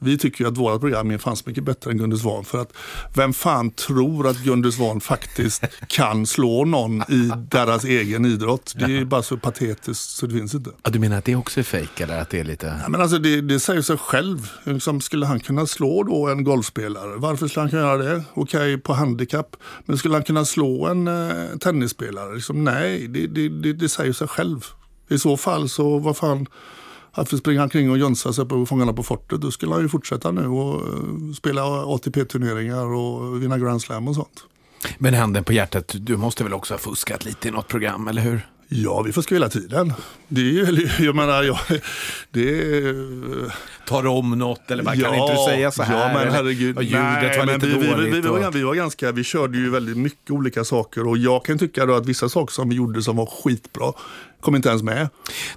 vi 0.00 0.18
tycker 0.18 0.44
ju 0.44 0.50
att 0.50 0.58
våra 0.58 0.78
program 0.78 1.10
är 1.10 1.18
fanns 1.18 1.46
mycket 1.46 1.64
bättre 1.64 1.90
än 1.90 1.98
Gunde 1.98 2.16
Svan. 2.16 2.44
För 2.44 2.58
att 2.58 2.72
vem 3.14 3.32
fan 3.32 3.70
tror 3.70 4.26
att 4.26 4.38
Gunde 4.38 4.72
Svan 4.72 5.00
faktiskt 5.00 5.64
kan 5.86 6.26
slå 6.26 6.64
någon 6.64 7.02
i 7.02 7.30
deras 7.50 7.84
egen 7.84 8.24
idrott? 8.24 8.74
Det 8.76 8.96
är 8.96 9.04
bara 9.04 9.22
så 9.22 9.36
patetiskt 9.36 10.10
så 10.10 10.26
det 10.26 10.34
finns 10.34 10.54
inte. 10.54 10.70
Ja, 10.82 10.90
du 10.90 10.98
menar 10.98 11.18
att 11.18 11.24
det 11.24 11.36
också 11.36 11.60
är 11.60 11.64
fejk 11.64 12.00
eller 12.00 12.20
att 12.20 12.30
det 12.30 12.40
är 12.40 12.44
lite... 12.44 12.80
Ja, 12.82 12.88
men 12.88 13.00
alltså 13.00 13.18
det, 13.18 13.40
det 13.40 13.60
säger 13.60 13.82
sig 13.82 13.96
själv. 13.96 14.50
Liksom, 14.64 15.00
skulle 15.00 15.26
han 15.26 15.40
kunna 15.40 15.66
slå 15.66 16.02
då 16.02 16.28
en 16.28 16.44
golfspelare? 16.44 17.16
Varför 17.16 17.48
skulle 17.48 17.62
han 17.62 17.70
kunna 17.70 17.82
göra 17.82 17.96
det? 17.96 18.24
Okej, 18.34 18.60
okay, 18.60 18.76
på 18.76 18.92
handikapp. 18.92 19.56
Men 19.84 19.98
skulle 19.98 20.14
han 20.14 20.24
kunna 20.24 20.44
slå 20.44 20.86
en 20.86 21.08
eh, 21.08 21.58
tennisspelare? 21.60 22.34
Liksom, 22.34 22.64
nej, 22.64 23.08
det, 23.08 23.26
det, 23.26 23.48
det, 23.48 23.72
det 23.72 23.88
säger 23.88 24.12
sig 24.12 24.28
själv. 24.28 24.66
I 25.08 25.18
så 25.18 25.36
fall 25.36 25.68
så, 25.68 25.98
vad 25.98 26.16
fan 26.16 26.46
att 27.12 27.32
vi 27.32 27.38
springer 27.38 27.62
omkring 27.62 27.90
och 27.90 27.98
jönsar 27.98 28.32
sig 28.32 28.46
på 28.46 28.66
Fångarna 28.66 28.92
på 28.92 29.02
fortet. 29.02 29.40
Då 29.40 29.50
skulle 29.50 29.72
han 29.72 29.82
ju 29.82 29.88
fortsätta 29.88 30.30
nu 30.30 30.46
och 30.46 30.88
eh, 30.88 31.32
spela 31.36 31.62
ATP-turneringar 31.64 32.86
och 32.86 33.42
vinna 33.42 33.58
Grand 33.58 33.82
Slam 33.82 34.08
och 34.08 34.14
sånt. 34.14 34.44
Men 34.98 35.14
handen 35.14 35.44
på 35.44 35.52
hjärtat, 35.52 35.94
du 36.00 36.16
måste 36.16 36.44
väl 36.44 36.52
också 36.52 36.74
ha 36.74 36.78
fuskat 36.78 37.24
lite 37.24 37.48
i 37.48 37.50
något 37.50 37.68
program, 37.68 38.08
eller 38.08 38.22
hur? 38.22 38.46
Ja, 38.72 39.02
vi 39.02 39.12
fuskar 39.12 39.36
hela 39.36 39.48
tiden. 39.48 39.92
Det 40.28 40.40
är 40.40 40.44
ju, 40.44 40.88
jag 41.04 41.16
menar, 41.16 41.42
jag, 41.42 41.58
det 42.30 42.48
är... 42.48 42.94
Tar 43.86 44.06
om 44.06 44.38
något 44.38 44.70
eller 44.70 44.82
vad, 44.82 44.96
ja, 44.96 45.04
kan 45.04 45.14
inte 45.14 45.32
du 45.32 45.38
säga 45.52 45.70
så 45.70 45.82
här? 45.82 46.08
Ja, 46.08 46.14
men 46.14 46.30
herregud. 46.32 46.76
Och 46.76 46.82
ljudet 46.82 47.02
nej, 47.02 47.38
var 47.38 47.46
lite 47.46 47.66
vi, 47.66 47.72
dåligt. 47.72 47.98
Vi, 47.98 48.10
vi, 48.10 48.20
vi, 48.20 48.28
var, 48.28 48.50
vi 48.50 48.62
var 48.62 48.74
ganska, 48.74 49.12
vi 49.12 49.24
körde 49.24 49.58
ju 49.58 49.70
väldigt 49.70 49.96
mycket 49.96 50.30
olika 50.30 50.64
saker 50.64 51.08
och 51.08 51.18
jag 51.18 51.44
kan 51.44 51.58
tycka 51.58 51.86
då 51.86 51.94
att 51.94 52.06
vissa 52.06 52.28
saker 52.28 52.52
som 52.52 52.68
vi 52.68 52.76
gjorde 52.76 53.02
som 53.02 53.16
var 53.16 53.26
skitbra 53.26 53.92
kom 54.40 54.56
inte 54.56 54.68
ens 54.68 54.82
med. 54.82 55.08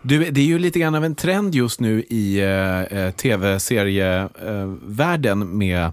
Du, 0.01 0.31
det 0.31 0.41
är 0.41 0.45
ju 0.45 0.59
lite 0.59 0.79
grann 0.79 0.95
av 0.95 1.05
en 1.05 1.15
trend 1.15 1.55
just 1.55 1.79
nu 1.79 2.03
i 2.09 2.39
eh, 2.39 2.81
eh 2.81 3.11
tv-serievärlden 3.11 5.41
eh, 5.41 5.47
med 5.47 5.91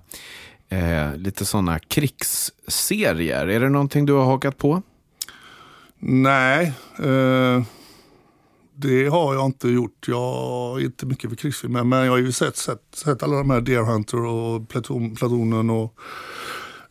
eh, 0.69 1.17
lite 1.17 1.45
sådana 1.45 1.79
krigsserier. 1.79 3.47
Är 3.47 3.61
det 3.61 3.69
någonting 3.69 4.07
du 4.07 4.13
har 4.13 4.25
hakat 4.25 4.59
på? 4.59 4.83
Nej, 6.01 6.73
eh, 6.99 7.63
det 8.75 9.09
har 9.09 9.35
jag 9.35 9.47
inte 9.47 9.69
gjort. 9.69 10.09
Jag 10.09 10.81
är 10.81 10.85
inte 10.85 11.07
mycket 11.07 11.31
för 11.31 11.37
krigsfilmer, 11.37 11.85
men 11.85 12.05
jag 12.05 12.13
har 12.13 12.19
ju 12.19 12.33
sett, 12.33 12.57
sett, 12.57 12.83
sett 12.95 13.23
alla 13.23 13.37
de 13.37 13.51
här 13.51 13.61
Deer 13.61 13.83
Hunter 13.83 14.25
och 14.25 14.69
Platon, 14.69 15.15
Platonen 15.15 15.71
och 15.71 15.95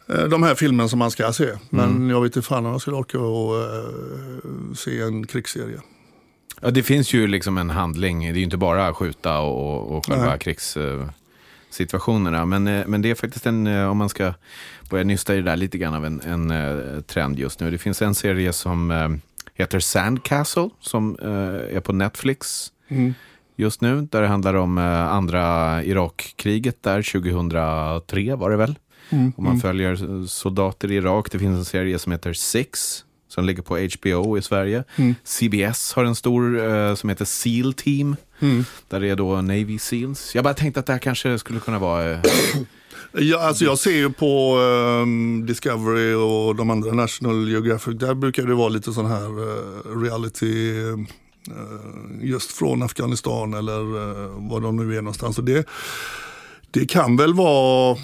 eh, 0.07 0.23
de 0.23 0.43
här 0.43 0.55
filmerna 0.55 0.89
som 0.89 0.99
man 0.99 1.11
ska 1.11 1.33
se. 1.33 1.49
Men 1.69 1.89
mm. 1.89 2.09
jag 2.09 2.21
vet 2.21 2.35
inte 2.35 2.47
fan 2.47 2.65
om 2.65 2.71
jag 2.71 2.81
skulle 2.81 2.97
orka 2.97 3.17
att 3.17 3.75
eh, 4.45 4.75
se 4.75 5.01
en 5.01 5.27
krigsserie. 5.27 5.79
Ja, 6.61 6.71
det 6.71 6.83
finns 6.83 7.13
ju 7.13 7.27
liksom 7.27 7.57
en 7.57 7.69
handling. 7.69 8.19
Det 8.19 8.27
är 8.27 8.33
ju 8.33 8.43
inte 8.43 8.57
bara 8.57 8.93
skjuta 8.93 9.39
och, 9.39 9.97
och 9.97 10.05
själva 10.05 10.25
Nej. 10.25 10.39
Krigssituationerna. 11.69 12.45
Men, 12.45 12.67
eh, 12.67 12.87
men 12.87 13.01
det 13.01 13.11
är 13.11 13.15
faktiskt 13.15 13.45
en, 13.45 13.67
eh, 13.67 13.89
om 13.89 13.97
man 13.97 14.09
ska 14.09 14.33
börja 14.89 15.03
nysta 15.03 15.33
i 15.33 15.37
det 15.37 15.43
där, 15.43 15.57
lite 15.57 15.77
grann 15.77 15.93
av 15.93 16.05
en, 16.05 16.21
en 16.21 16.51
uh, 16.51 17.01
trend 17.01 17.39
just 17.39 17.59
nu. 17.59 17.71
Det 17.71 17.77
finns 17.77 18.01
en 18.01 18.15
serie 18.15 18.53
som 18.53 19.19
heter 19.53 19.79
Sandcastle 19.79 20.69
som 20.79 21.17
är 21.73 21.79
på 21.79 21.93
Netflix 21.93 22.71
mm. 22.89 23.13
just 23.55 23.81
nu. 23.81 24.07
Där 24.11 24.21
det 24.21 24.27
handlar 24.27 24.53
om 24.53 24.77
andra 24.77 25.83
Irakkriget 25.83 26.83
där 26.83 27.01
2003 27.01 28.35
var 28.35 28.49
det 28.49 28.57
väl. 28.57 28.75
Mm. 29.09 29.33
Och 29.37 29.43
man 29.43 29.51
mm. 29.51 29.61
följer 29.61 30.25
soldater 30.27 30.91
i 30.91 30.95
Irak. 30.95 31.31
Det 31.31 31.39
finns 31.39 31.57
en 31.57 31.65
serie 31.65 31.99
som 31.99 32.11
heter 32.11 32.33
Six 32.33 33.03
som 33.27 33.45
ligger 33.45 33.63
på 33.63 33.77
HBO 33.77 34.37
i 34.37 34.41
Sverige. 34.41 34.83
Mm. 34.95 35.15
CBS 35.23 35.93
har 35.93 36.05
en 36.05 36.15
stor 36.15 36.95
som 36.95 37.09
heter 37.09 37.25
Seal 37.25 37.73
Team. 37.73 38.15
Mm. 38.39 38.65
Där 38.87 38.99
det 38.99 39.09
är 39.09 39.15
då 39.15 39.41
Navy 39.41 39.79
Seals. 39.79 40.35
Jag 40.35 40.43
bara 40.43 40.53
tänkte 40.53 40.79
att 40.79 40.85
det 40.85 40.93
här 40.93 40.99
kanske 40.99 41.39
skulle 41.39 41.59
kunna 41.59 41.79
vara 41.79 42.11
eh, 42.11 42.19
Ja, 43.11 43.39
alltså 43.39 43.65
jag 43.65 43.79
ser 43.79 43.91
ju 43.91 44.09
på 44.09 44.57
um, 44.57 45.45
Discovery 45.45 46.13
och 46.13 46.55
de 46.55 46.69
andra 46.69 46.91
National 46.91 47.49
Geographic, 47.49 47.99
där 47.99 48.13
brukar 48.13 48.43
det 48.43 48.55
vara 48.55 48.69
lite 48.69 48.93
sån 48.93 49.05
här 49.05 49.39
uh, 49.39 50.01
reality 50.01 50.73
uh, 50.73 50.99
just 52.21 52.51
från 52.51 52.83
Afghanistan 52.83 53.53
eller 53.53 53.81
uh, 53.81 54.49
var 54.49 54.61
de 54.61 54.75
nu 54.75 54.97
är 54.97 55.01
någonstans. 55.01 55.37
Och 55.37 55.43
det, 55.43 55.67
det 56.71 56.85
kan 56.85 57.17
väl 57.17 57.33
vara 57.33 57.97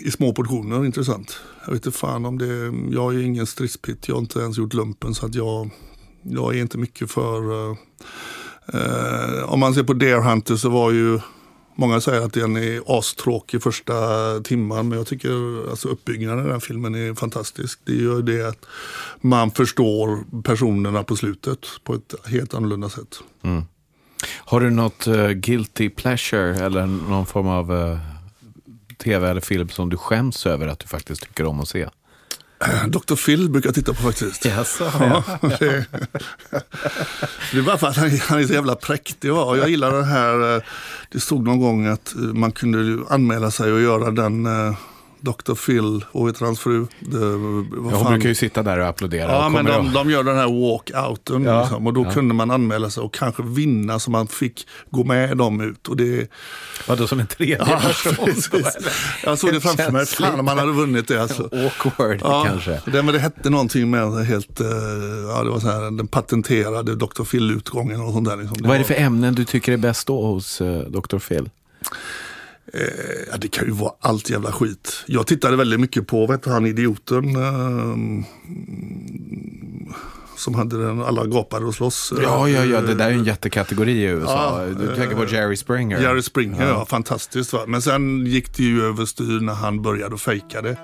i 0.00 0.10
små 0.10 0.32
portioner 0.32 0.86
intressant. 0.86 1.40
Jag 1.66 1.72
vet 1.72 1.86
inte 1.86 1.98
fan 1.98 2.24
om 2.24 2.38
det, 2.38 2.72
jag 2.94 3.14
är 3.14 3.22
ingen 3.22 3.46
stridspitt, 3.46 4.08
jag 4.08 4.14
har 4.14 4.20
inte 4.20 4.38
ens 4.38 4.58
gjort 4.58 4.74
lumpen 4.74 5.14
så 5.14 5.26
att 5.26 5.34
jag, 5.34 5.70
jag 6.22 6.56
är 6.56 6.60
inte 6.60 6.78
mycket 6.78 7.10
för 7.10 7.76
Eh, 8.72 9.52
om 9.52 9.60
man 9.60 9.74
ser 9.74 9.82
på 9.82 9.92
Dare 9.92 10.20
Hunter 10.20 10.56
så 10.56 10.68
var 10.68 10.90
ju 10.90 11.20
Många 11.80 12.00
säger 12.00 12.20
att 12.22 12.32
den 12.32 12.56
är 12.56 12.98
astråkig 12.98 13.62
första 13.62 13.94
timman 14.40 14.88
men 14.88 14.98
jag 14.98 15.06
tycker 15.06 15.70
alltså 15.70 15.88
uppbyggnaden 15.88 16.46
i 16.46 16.48
den 16.48 16.60
filmen 16.60 16.94
är 16.94 17.14
fantastisk. 17.14 17.80
Det 17.84 17.94
gör 17.94 18.22
det 18.22 18.48
att 18.48 18.66
man 19.20 19.50
förstår 19.50 20.24
personerna 20.42 21.02
på 21.02 21.16
slutet 21.16 21.66
på 21.84 21.94
ett 21.94 22.14
helt 22.26 22.54
annorlunda 22.54 22.88
sätt. 22.88 23.18
Mm. 23.42 23.62
Har 24.36 24.60
du 24.60 24.70
något 24.70 25.06
uh, 25.08 25.28
guilty 25.28 25.90
pleasure 25.90 26.56
eller 26.56 26.86
någon 26.86 27.26
form 27.26 27.48
av 27.48 27.72
uh, 27.72 27.98
tv 28.96 29.30
eller 29.30 29.40
film 29.40 29.68
som 29.68 29.88
du 29.88 29.96
skäms 29.96 30.46
över 30.46 30.66
att 30.66 30.78
du 30.78 30.86
faktiskt 30.86 31.22
tycker 31.22 31.46
om 31.46 31.60
att 31.60 31.68
se? 31.68 31.88
Dr. 32.88 33.16
Phil 33.16 33.50
brukar 33.50 33.68
jag 33.68 33.74
titta 33.74 33.94
på 33.94 34.02
faktiskt. 34.02 34.46
Yes, 34.46 34.78
ja, 34.80 35.22
det, 35.40 35.58
det, 37.52 37.58
är 37.58 37.62
bara 37.62 37.78
för 37.78 37.86
att 37.86 37.96
han, 37.96 38.10
han 38.28 38.38
är 38.38 38.46
så 38.46 38.52
jävla 38.52 38.74
präktig. 38.74 39.32
Va? 39.32 39.56
Jag 39.56 39.68
gillar 39.68 39.92
den 39.92 40.04
här, 40.04 40.56
eh, 40.56 40.62
det 41.10 41.20
stod 41.20 41.44
någon 41.44 41.60
gång 41.60 41.86
att 41.86 42.12
man 42.16 42.52
kunde 42.52 43.04
anmäla 43.08 43.50
sig 43.50 43.72
och 43.72 43.80
göra 43.80 44.10
den 44.10 44.46
eh, 44.46 44.74
Dr. 45.20 45.54
Phil 45.54 46.04
och 46.12 46.28
vet 46.28 46.40
hans 46.40 46.60
fru. 46.60 46.86
Det, 47.00 47.18
ja, 47.18 47.96
hon 47.96 48.12
brukar 48.12 48.28
ju 48.28 48.34
sitta 48.34 48.62
där 48.62 48.78
och 48.78 48.86
applådera. 48.86 49.32
Ja, 49.32 49.46
och 49.46 49.52
men 49.52 49.64
de, 49.64 49.92
de, 49.92 50.10
gör 50.10 50.24
den 50.24 50.36
här 50.36 50.46
walkouten. 50.46 51.44
Ja, 51.44 51.60
liksom, 51.60 51.86
och 51.86 51.92
då 51.92 52.04
ja. 52.04 52.10
kunde 52.10 52.34
man 52.34 52.50
anmäla 52.50 52.90
sig 52.90 53.02
och 53.02 53.14
kanske 53.14 53.42
vinna 53.42 53.98
så 53.98 54.10
man 54.10 54.26
fick 54.26 54.66
gå 54.90 55.04
med 55.04 55.36
dem 55.36 55.60
ut. 55.60 55.88
Och 55.88 55.96
det... 55.96 56.30
Vadå, 56.88 57.06
som 57.06 57.20
en 57.20 57.26
tredje 57.26 57.56
ja, 57.58 57.80
person? 57.80 58.62
Jag 59.24 59.38
såg 59.38 59.52
det 59.52 59.60
framför 59.60 59.92
mig. 59.92 60.06
Fan 60.06 60.38
om 60.38 60.44
man 60.44 60.58
hade 60.58 60.72
vunnit 60.72 61.08
det. 61.08 61.22
Alltså. 61.22 61.42
Awkward 61.42 62.20
ja, 62.22 62.44
kanske. 62.44 62.80
Det, 62.84 63.02
men 63.02 63.14
det 63.14 63.18
hette 63.18 63.50
någonting 63.50 63.90
med 63.90 64.26
helt, 64.26 64.60
eh, 64.60 64.66
ja 65.28 65.42
det 65.44 65.50
var 65.50 65.60
så 65.60 65.68
här, 65.68 65.96
den 65.96 66.06
patenterade 66.06 66.94
Dr. 66.94 67.24
Phil-utgången 67.24 68.00
och 68.00 68.12
sånt 68.12 68.28
där. 68.28 68.36
Liksom. 68.36 68.56
Vad 68.60 68.74
är 68.74 68.78
det 68.78 68.84
för 68.84 68.94
ämnen 68.94 69.34
du 69.34 69.44
tycker 69.44 69.72
är 69.72 69.76
bäst 69.76 70.06
då 70.06 70.22
hos 70.22 70.60
uh, 70.60 70.78
Dr. 70.78 71.18
Phil? 71.18 71.50
Eh, 72.74 72.80
ja, 73.30 73.36
det 73.36 73.48
kan 73.48 73.66
ju 73.66 73.72
vara 73.72 73.92
allt 74.00 74.30
jävla 74.30 74.52
skit. 74.52 75.04
Jag 75.06 75.26
tittade 75.26 75.56
väldigt 75.56 75.80
mycket 75.80 76.06
på, 76.06 76.26
vet 76.26 76.42
du, 76.42 76.50
han 76.50 76.66
idioten. 76.66 77.36
Eh, 77.36 78.24
som 80.36 80.54
hade 80.54 80.86
den, 80.86 81.02
alla 81.02 81.26
gapade 81.26 81.66
och 81.66 81.74
slåss. 81.74 82.12
Ja, 82.22 82.48
ja, 82.48 82.64
ja, 82.64 82.80
det 82.80 82.94
där 82.94 83.08
är 83.08 83.12
en 83.12 83.24
jättekategori 83.24 83.92
i 83.92 84.04
USA. 84.04 84.66
Ja, 84.68 84.74
du 84.74 84.96
tänker 84.96 85.16
på 85.16 85.24
Jerry 85.24 85.56
Springer. 85.56 86.00
Jerry 86.00 86.22
Springer, 86.22 86.62
ja, 86.62 86.68
ja 86.68 86.86
fantastiskt. 86.86 87.52
Va? 87.52 87.60
Men 87.66 87.82
sen 87.82 88.26
gick 88.26 88.56
det 88.56 88.62
ju 88.62 88.84
överstyr 88.84 89.40
när 89.40 89.54
han 89.54 89.82
började 89.82 90.18
fejka 90.18 90.62
det. 90.62 90.76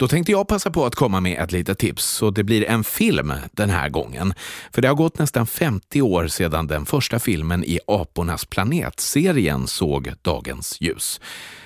Då 0.00 0.08
tänkte 0.08 0.32
jag 0.32 0.48
passa 0.48 0.70
på 0.70 0.86
att 0.86 0.94
komma 0.94 1.20
med 1.20 1.38
ett 1.38 1.52
litet 1.52 1.78
tips 1.78 2.22
och 2.22 2.32
det 2.32 2.44
blir 2.44 2.64
en 2.64 2.84
film 2.84 3.32
den 3.52 3.70
här 3.70 3.88
gången. 3.88 4.34
För 4.72 4.82
det 4.82 4.88
har 4.88 4.94
gått 4.94 5.18
nästan 5.18 5.46
50 5.46 6.02
år 6.02 6.26
sedan 6.26 6.66
den 6.66 6.86
första 6.86 7.18
filmen 7.18 7.64
i 7.64 7.78
Apornas 7.86 8.44
planet-serien 8.44 9.66
såg 9.66 10.12
dagens 10.22 10.76
ljus. 10.80 11.20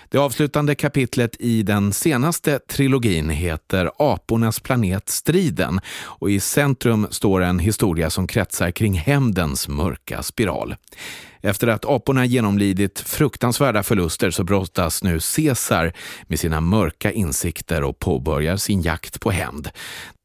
Det 0.08 0.18
avslutande 0.18 0.74
kapitlet 0.74 1.36
i 1.40 1.62
den 1.62 1.92
senaste 1.92 2.58
trilogin 2.58 3.30
heter 3.30 3.90
Apornas 3.98 4.60
planet 4.60 5.08
Striden 5.08 5.80
och 6.02 6.30
i 6.30 6.40
centrum 6.40 7.06
står 7.10 7.42
en 7.42 7.58
historia 7.58 8.10
som 8.10 8.26
kretsar 8.26 8.70
kring 8.70 8.94
hämndens 8.94 9.68
mörka 9.68 10.22
spiral. 10.22 10.76
Efter 11.44 11.66
att 11.68 11.84
aporna 11.84 12.24
genomlidit 12.24 13.00
fruktansvärda 13.00 13.82
förluster 13.82 14.30
så 14.30 14.44
brottas 14.44 15.02
nu 15.02 15.20
Caesar 15.36 15.92
med 16.26 16.40
sina 16.40 16.60
mörka 16.60 17.12
insikter 17.12 17.82
och 17.82 17.98
påbörjar 17.98 18.56
sin 18.56 18.82
jakt 18.82 19.20
på 19.20 19.30
hämnd. 19.30 19.70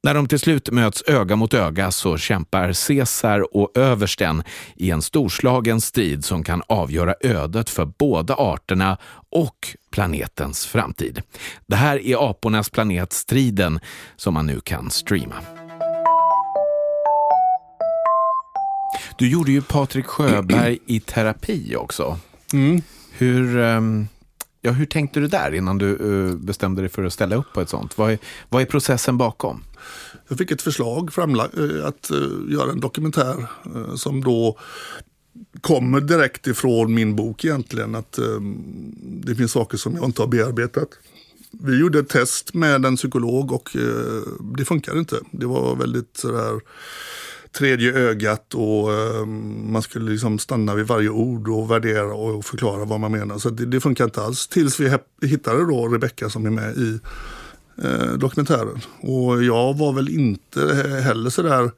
När 0.03 0.13
de 0.13 0.27
till 0.27 0.39
slut 0.39 0.71
möts 0.71 1.03
öga 1.07 1.35
mot 1.35 1.53
öga 1.53 1.91
så 1.91 2.17
kämpar 2.17 2.87
Caesar 2.87 3.55
och 3.57 3.77
översten 3.77 4.43
i 4.75 4.91
en 4.91 5.01
storslagen 5.01 5.81
strid 5.81 6.25
som 6.25 6.43
kan 6.43 6.61
avgöra 6.67 7.15
ödet 7.21 7.69
för 7.69 7.85
båda 7.85 8.35
arterna 8.35 8.97
och 9.31 9.75
planetens 9.91 10.65
framtid. 10.65 11.21
Det 11.67 11.75
här 11.75 12.05
är 12.05 12.29
Apornas 12.29 12.69
planet 12.69 13.13
Striden 13.13 13.79
som 14.15 14.33
man 14.33 14.45
nu 14.45 14.59
kan 14.59 14.89
streama. 14.89 15.58
Du 19.19 19.29
gjorde 19.29 19.51
ju 19.51 19.61
Patrik 19.61 20.05
Sjöberg 20.05 20.79
i 20.85 20.99
terapi 20.99 21.75
också. 21.75 22.19
Mm. 22.53 22.81
Hur, 23.11 23.57
ehm, 23.57 24.07
ja, 24.61 24.71
hur 24.71 24.85
tänkte 24.85 25.19
du 25.19 25.27
där 25.27 25.53
innan 25.53 25.77
du 25.77 25.91
eh, 25.91 26.35
bestämde 26.35 26.81
dig 26.81 26.89
för 26.89 27.03
att 27.03 27.13
ställa 27.13 27.35
upp 27.35 27.53
på 27.53 27.61
ett 27.61 27.69
sånt? 27.69 27.97
Vad 27.97 28.11
är, 28.11 28.19
vad 28.49 28.61
är 28.61 28.65
processen 28.65 29.17
bakom? 29.17 29.63
Jag 30.27 30.37
fick 30.37 30.51
ett 30.51 30.61
förslag 30.61 31.11
eh, 31.17 31.85
att 31.85 32.11
eh, 32.11 32.17
göra 32.49 32.71
en 32.71 32.79
dokumentär 32.79 33.45
som 33.95 34.23
då 34.23 34.57
kommer 35.61 36.01
direkt 36.01 36.47
ifrån 36.47 36.93
min 36.93 37.15
bok 37.15 37.45
egentligen. 37.45 37.95
Att 37.95 38.19
det 38.99 39.35
finns 39.35 39.51
saker 39.51 39.77
som 39.77 39.95
jag 39.95 40.05
inte 40.05 40.21
har 40.21 40.27
bearbetat. 40.27 40.89
Vi 41.51 41.79
gjorde 41.79 41.99
ett 41.99 42.09
test 42.09 42.53
med 42.53 42.85
en 42.85 42.95
psykolog 42.95 43.51
och 43.51 43.69
det 44.57 44.65
funkade 44.65 44.99
inte. 44.99 45.19
Det 45.31 45.45
var 45.45 45.75
väldigt 45.75 46.17
sådär 46.17 46.59
tredje 47.51 47.93
ögat 47.93 48.53
och 48.53 48.93
eh, 48.93 49.25
man 49.25 49.81
skulle 49.81 50.11
liksom 50.11 50.39
stanna 50.39 50.75
vid 50.75 50.87
varje 50.87 51.09
ord 51.09 51.49
och 51.49 51.71
värdera 51.71 52.13
och 52.13 52.45
förklara 52.45 52.85
vad 52.85 52.99
man 52.99 53.11
menar. 53.11 53.37
Så 53.37 53.49
det, 53.49 53.65
det 53.65 53.79
funkar 53.79 54.05
inte 54.05 54.21
alls. 54.21 54.47
Tills 54.47 54.79
vi 54.79 54.97
hittade 55.21 55.65
då 55.65 55.87
Rebecka 55.87 56.29
som 56.29 56.45
är 56.45 56.49
med 56.49 56.77
i 56.77 56.99
eh, 57.83 58.13
dokumentären. 58.13 58.81
Och 59.01 59.43
jag 59.43 59.77
var 59.77 59.93
väl 59.93 60.09
inte 60.09 60.75
heller 61.03 61.29
sådär 61.29 61.71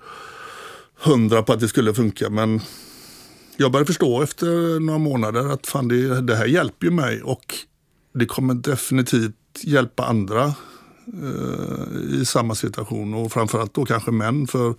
hundra 1.04 1.44
på 1.44 1.54
att 1.54 1.60
det 1.60 1.68
skulle 1.68 1.94
funka 1.94 2.30
men 2.30 2.62
jag 3.58 3.72
började 3.72 3.88
förstå 3.88 4.22
efter 4.22 4.80
några 4.80 5.00
månader 5.00 5.54
att 5.54 5.68
fan 5.68 5.88
det, 5.88 6.22
det 6.22 6.36
här 6.36 6.46
hjälper 6.46 6.86
ju 6.86 6.92
mig 6.92 7.22
och 7.22 7.56
det 8.14 8.26
kommer 8.26 8.54
definitivt 8.54 9.36
hjälpa 9.64 10.06
andra 10.06 10.44
eh, 11.24 12.20
i 12.20 12.26
samma 12.26 12.56
situation 12.56 13.14
och 13.14 13.32
framförallt 13.32 13.74
då 13.74 13.86
kanske 13.86 14.12
män. 14.12 14.48
för 14.48 14.76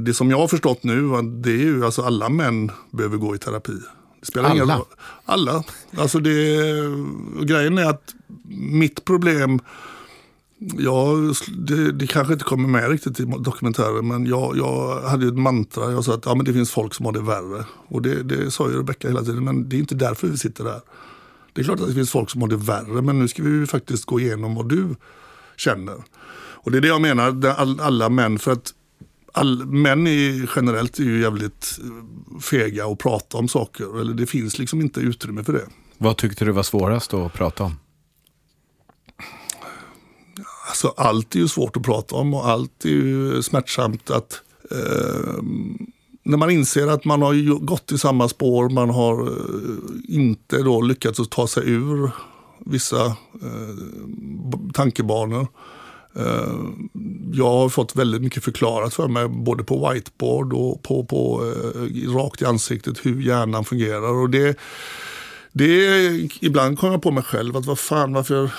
det 0.00 0.14
som 0.14 0.30
jag 0.30 0.38
har 0.38 0.48
förstått 0.48 0.84
nu, 0.84 1.22
det 1.22 1.50
är 1.50 1.56
ju 1.56 1.84
alltså 1.84 2.02
alla 2.02 2.28
män 2.28 2.70
behöver 2.90 3.16
gå 3.16 3.34
i 3.34 3.38
terapi. 3.38 3.78
Det 4.20 4.26
spelar 4.26 4.50
alla? 4.50 4.64
Ingen 4.64 4.76
roll. 4.76 4.86
Alla. 5.24 5.64
Alltså 5.96 6.18
det, 6.18 6.32
grejen 7.42 7.78
är 7.78 7.90
att 7.90 8.14
mitt 8.48 9.04
problem, 9.04 9.60
jag, 10.58 11.34
det, 11.58 11.92
det 11.92 12.06
kanske 12.06 12.32
inte 12.32 12.44
kommer 12.44 12.68
med 12.68 12.90
riktigt 12.90 13.20
i 13.20 13.24
dokumentären, 13.38 14.08
men 14.08 14.26
jag, 14.26 14.56
jag 14.56 15.00
hade 15.00 15.26
ett 15.26 15.38
mantra. 15.38 15.92
Jag 15.92 16.04
sa 16.04 16.14
att 16.14 16.26
ja, 16.26 16.34
men 16.34 16.44
det 16.44 16.52
finns 16.52 16.70
folk 16.70 16.94
som 16.94 17.06
har 17.06 17.12
det 17.12 17.20
värre. 17.22 17.64
Och 17.88 18.02
det, 18.02 18.22
det 18.22 18.50
sa 18.50 18.70
ju 18.70 18.78
Rebecka 18.78 19.08
hela 19.08 19.22
tiden, 19.22 19.44
men 19.44 19.68
det 19.68 19.76
är 19.76 19.80
inte 19.80 19.94
därför 19.94 20.28
vi 20.28 20.38
sitter 20.38 20.64
där. 20.64 20.80
Det 21.52 21.60
är 21.60 21.64
klart 21.64 21.80
att 21.80 21.86
det 21.86 21.94
finns 21.94 22.10
folk 22.10 22.30
som 22.30 22.40
har 22.40 22.48
det 22.48 22.56
värre, 22.56 23.02
men 23.02 23.18
nu 23.18 23.28
ska 23.28 23.42
vi 23.42 23.66
faktiskt 23.66 24.04
gå 24.04 24.20
igenom 24.20 24.54
vad 24.54 24.68
du 24.68 24.96
känner. 25.56 25.96
Och 26.34 26.70
det 26.70 26.78
är 26.78 26.82
det 26.82 26.88
jag 26.88 27.00
menar, 27.00 27.46
alla 27.80 28.08
män. 28.08 28.38
För 28.38 28.52
att 28.52 28.74
all, 29.32 29.66
män 29.66 30.06
är 30.06 30.50
generellt 30.56 30.98
är 30.98 31.04
ju 31.04 31.20
jävligt 31.20 31.78
eh, 31.82 32.40
fega 32.40 32.86
att 32.86 32.98
prata 32.98 33.38
om 33.38 33.48
saker. 33.48 34.00
Eller 34.00 34.14
det 34.14 34.26
finns 34.26 34.58
liksom 34.58 34.80
inte 34.80 35.00
utrymme 35.00 35.44
för 35.44 35.52
det. 35.52 35.66
Vad 35.98 36.16
tyckte 36.16 36.44
du 36.44 36.52
var 36.52 36.62
svårast 36.62 37.14
att 37.14 37.32
prata 37.32 37.64
om? 37.64 37.76
Alltså, 40.68 40.94
allt 40.96 41.34
är 41.34 41.38
ju 41.38 41.48
svårt 41.48 41.76
att 41.76 41.82
prata 41.82 42.14
om 42.14 42.34
och 42.34 42.48
allt 42.48 42.84
är 42.84 42.88
ju 42.88 43.42
smärtsamt 43.42 44.10
att 44.10 44.40
eh, 44.70 45.42
när 46.24 46.36
man 46.36 46.50
inser 46.50 46.86
att 46.86 47.04
man 47.04 47.22
har 47.22 47.58
gått 47.58 47.92
i 47.92 47.98
samma 47.98 48.28
spår, 48.28 48.68
man 48.68 48.90
har 48.90 49.22
eh, 49.22 50.16
inte 50.16 50.62
då 50.62 50.80
lyckats 50.80 51.20
att 51.20 51.30
ta 51.30 51.46
sig 51.46 51.70
ur 51.70 52.10
vissa 52.58 53.06
eh, 53.06 53.76
tankebanor. 54.74 55.46
Eh, 56.16 56.54
jag 57.32 57.50
har 57.50 57.68
fått 57.68 57.96
väldigt 57.96 58.22
mycket 58.22 58.44
förklarat 58.44 58.94
för 58.94 59.08
mig, 59.08 59.28
både 59.28 59.64
på 59.64 59.90
whiteboard 59.90 60.52
och 60.52 60.82
på, 60.82 61.04
på, 61.04 61.44
eh, 61.44 62.14
rakt 62.14 62.42
i 62.42 62.44
ansiktet, 62.44 63.06
hur 63.06 63.22
hjärnan 63.22 63.64
fungerar. 63.64 64.12
Och 64.22 64.30
det, 64.30 64.58
det, 65.52 66.08
ibland 66.40 66.78
kommer 66.78 66.94
jag 66.94 67.02
på 67.02 67.10
mig 67.10 67.22
själv, 67.22 67.56
att 67.56 67.66
vad 67.66 67.78
fan, 67.78 68.12
varför, 68.12 68.50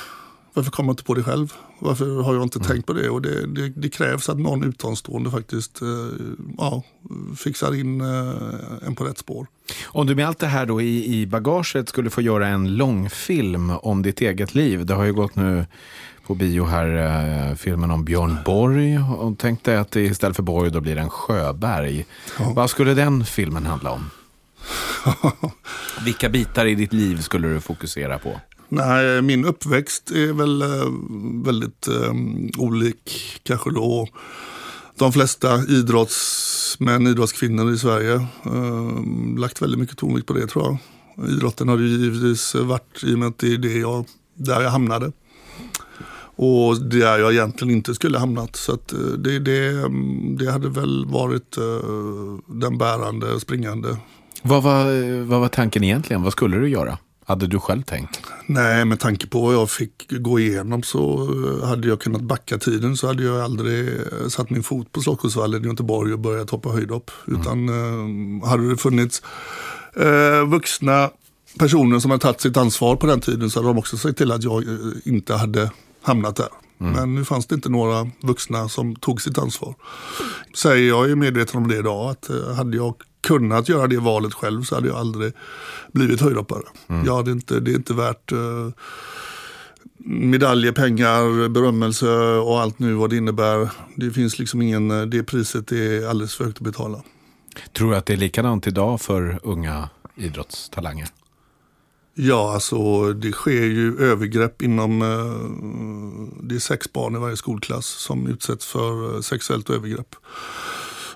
varför 0.53 0.71
kommer 0.71 0.87
jag 0.87 0.93
inte 0.93 1.03
på 1.03 1.13
det 1.13 1.23
själv? 1.23 1.53
Varför 1.79 2.21
har 2.21 2.33
jag 2.33 2.43
inte 2.43 2.59
mm. 2.59 2.67
tänkt 2.67 2.85
på 2.85 2.93
det? 2.93 3.09
Och 3.09 3.21
det, 3.21 3.47
det, 3.47 3.69
det, 3.69 3.89
krävs 3.89 4.29
att 4.29 4.39
någon 4.39 4.63
utomstående 4.63 5.31
faktiskt 5.31 5.81
eh, 5.81 5.87
ja, 6.57 6.83
fixar 7.37 7.75
in 7.75 8.01
en 8.85 8.95
på 8.95 9.03
rätt 9.03 9.17
spår. 9.17 9.47
Om 9.85 10.07
du 10.07 10.15
med 10.15 10.27
allt 10.27 10.39
det 10.39 10.47
här 10.47 10.65
då 10.65 10.81
i, 10.81 11.21
i 11.21 11.27
bagaget 11.27 11.89
skulle 11.89 12.09
få 12.09 12.21
göra 12.21 12.47
en 12.47 12.75
långfilm 12.75 13.69
om 13.69 14.01
ditt 14.01 14.21
eget 14.21 14.55
liv. 14.55 14.85
Det 14.85 14.93
har 14.93 15.03
ju 15.03 15.13
gått 15.13 15.35
nu 15.35 15.65
på 16.27 16.35
bio 16.35 16.65
här, 16.65 17.49
eh, 17.49 17.55
filmen 17.55 17.91
om 17.91 18.05
Björn 18.05 18.37
Borg. 18.45 18.99
Och 18.99 19.37
tänkte 19.37 19.79
att 19.79 19.91
det 19.91 20.01
istället 20.01 20.35
för 20.35 20.43
Borg 20.43 20.71
då 20.71 20.81
blir 20.81 20.95
det 20.95 21.01
en 21.01 21.09
Sjöberg. 21.09 22.05
Ja. 22.39 22.53
Vad 22.55 22.69
skulle 22.69 22.93
den 22.93 23.25
filmen 23.25 23.65
handla 23.65 23.91
om? 23.91 24.09
Vilka 26.05 26.29
bitar 26.29 26.65
i 26.65 26.75
ditt 26.75 26.93
liv 26.93 27.21
skulle 27.21 27.47
du 27.47 27.59
fokusera 27.59 28.19
på? 28.19 28.39
Nej, 28.69 29.21
min 29.21 29.45
uppväxt 29.45 30.11
är 30.11 30.33
väl 30.33 30.61
eh, 30.61 30.67
väldigt 31.45 31.87
eh, 31.87 32.13
olik 32.57 33.39
kanske 33.43 33.71
då 33.71 34.07
de 34.95 35.13
flesta 35.13 35.63
idrottsmän, 35.63 37.07
idrottskvinnor 37.07 37.73
i 37.73 37.77
Sverige. 37.77 38.13
Eh, 38.45 39.37
lagt 39.37 39.61
väldigt 39.61 39.79
mycket 39.79 39.97
tonvikt 39.97 40.27
på 40.27 40.33
det 40.33 40.47
tror 40.47 40.65
jag. 40.65 40.77
Idrotten 41.29 41.69
har 41.69 41.77
ju 41.77 41.87
givetvis 41.87 42.55
varit, 42.55 43.03
i 43.03 43.15
och 43.15 43.19
med 43.19 43.27
att 43.27 43.37
det 43.37 43.53
är 43.53 43.57
det 43.57 43.79
jag, 43.79 44.05
där 44.35 44.61
jag 44.61 44.69
hamnade. 44.69 45.11
Och 46.35 46.81
där 46.81 47.19
jag 47.19 47.33
egentligen 47.33 47.73
inte 47.73 47.95
skulle 47.95 48.17
hamnat. 48.17 48.55
Så 48.55 48.71
eh, 48.71 48.77
det, 49.17 49.39
det, 49.39 49.67
mm, 49.67 50.37
det 50.37 50.51
hade 50.51 50.69
väl 50.69 51.05
varit 51.05 51.57
uh, 51.57 52.37
den 52.47 52.77
bärande, 52.77 53.39
springande. 53.39 53.97
Vad 54.41 54.63
var, 54.63 55.21
vad 55.23 55.39
var 55.39 55.47
tanken 55.47 55.83
egentligen? 55.83 56.23
Vad 56.23 56.31
skulle 56.31 56.57
du 56.57 56.69
göra? 56.69 56.97
Hade 57.25 57.47
du 57.47 57.59
själv 57.59 57.81
tänkt? 57.81 58.21
Nej, 58.45 58.85
med 58.85 58.99
tanke 58.99 59.27
på 59.27 59.41
vad 59.41 59.53
jag 59.53 59.69
fick 59.69 60.11
gå 60.11 60.39
igenom 60.39 60.83
så 60.83 61.29
eh, 61.61 61.67
hade 61.67 61.87
jag 61.87 61.99
kunnat 62.01 62.21
backa 62.21 62.57
tiden 62.57 62.97
så 62.97 63.07
hade 63.07 63.23
jag 63.23 63.41
aldrig 63.41 63.89
satt 64.27 64.49
min 64.49 64.63
fot 64.63 64.91
på 64.91 65.01
Slottsvallen 65.01 65.65
i 65.65 65.67
Göteborg 65.67 66.13
och 66.13 66.19
börjat 66.19 66.49
hoppa 66.49 66.69
höjdhopp. 66.69 67.11
Mm. 67.27 67.41
Utan 67.41 67.69
hade 68.49 68.69
det 68.69 68.77
funnits 68.77 69.21
uh, 69.99 70.49
vuxna 70.49 71.09
personer 71.59 71.99
som 71.99 72.11
hade 72.11 72.21
tagit 72.21 72.41
sitt 72.41 72.57
ansvar 72.57 72.95
på 72.95 73.07
den 73.07 73.21
tiden 73.21 73.49
så 73.49 73.59
hade 73.59 73.69
de 73.69 73.77
också 73.77 73.97
sett 73.97 74.17
till 74.17 74.31
att 74.31 74.43
jag 74.43 74.63
inte 75.05 75.33
hade 75.33 75.71
hamnat 76.03 76.35
där. 76.35 76.49
Mm. 76.79 76.93
Men 76.93 77.15
nu 77.15 77.25
fanns 77.25 77.45
det 77.45 77.55
inte 77.55 77.69
några 77.69 78.09
vuxna 78.21 78.69
som 78.69 78.95
tog 78.95 79.21
sitt 79.21 79.37
ansvar. 79.37 79.75
Säger 80.55 80.87
jag 80.87 81.11
är 81.11 81.15
medveten 81.15 81.57
om 81.57 81.67
det 81.67 81.77
idag, 81.77 82.09
att 82.09 82.29
eh, 82.29 82.53
hade 82.53 82.77
jag 82.77 82.95
kunnat 83.21 83.69
göra 83.69 83.87
det 83.87 83.97
valet 83.97 84.33
själv 84.33 84.63
så 84.63 84.75
hade 84.75 84.87
jag 84.87 84.97
aldrig 84.97 85.33
blivit 85.91 86.21
höjdhoppare. 86.21 86.63
Mm. 86.87 87.05
Jag 87.05 87.15
hade 87.15 87.31
inte, 87.31 87.59
det 87.59 87.71
är 87.71 87.75
inte 87.75 87.93
värt 87.93 88.31
uh, 88.31 88.69
medaljer, 90.05 90.71
pengar, 90.71 91.49
berömmelse 91.49 92.09
och 92.23 92.61
allt 92.61 92.79
nu 92.79 92.93
vad 92.93 93.09
det 93.09 93.17
innebär. 93.17 93.69
Det 93.95 94.11
finns 94.11 94.39
liksom 94.39 94.61
ingen, 94.61 94.91
eh, 94.91 95.01
det 95.01 95.23
priset 95.23 95.71
är 95.71 96.07
alldeles 96.07 96.35
för 96.35 96.45
högt 96.45 96.57
att 96.57 96.63
betala. 96.63 97.03
Tror 97.77 97.91
du 97.91 97.97
att 97.97 98.05
det 98.05 98.13
är 98.13 98.17
likadant 98.17 98.67
idag 98.67 99.01
för 99.01 99.39
unga 99.43 99.89
idrottstalanger? 100.15 101.07
Ja, 102.15 102.53
alltså 102.53 103.13
det 103.13 103.31
sker 103.31 103.63
ju 103.63 103.97
övergrepp 103.99 104.61
inom, 104.61 105.01
eh, 105.01 106.43
det 106.43 106.55
är 106.55 106.59
sex 106.59 106.93
barn 106.93 107.15
i 107.15 107.19
varje 107.19 107.37
skolklass 107.37 107.85
som 107.85 108.27
utsätts 108.27 108.65
för 108.65 109.15
eh, 109.15 109.21
sexuellt 109.21 109.69
övergrepp. 109.69 110.15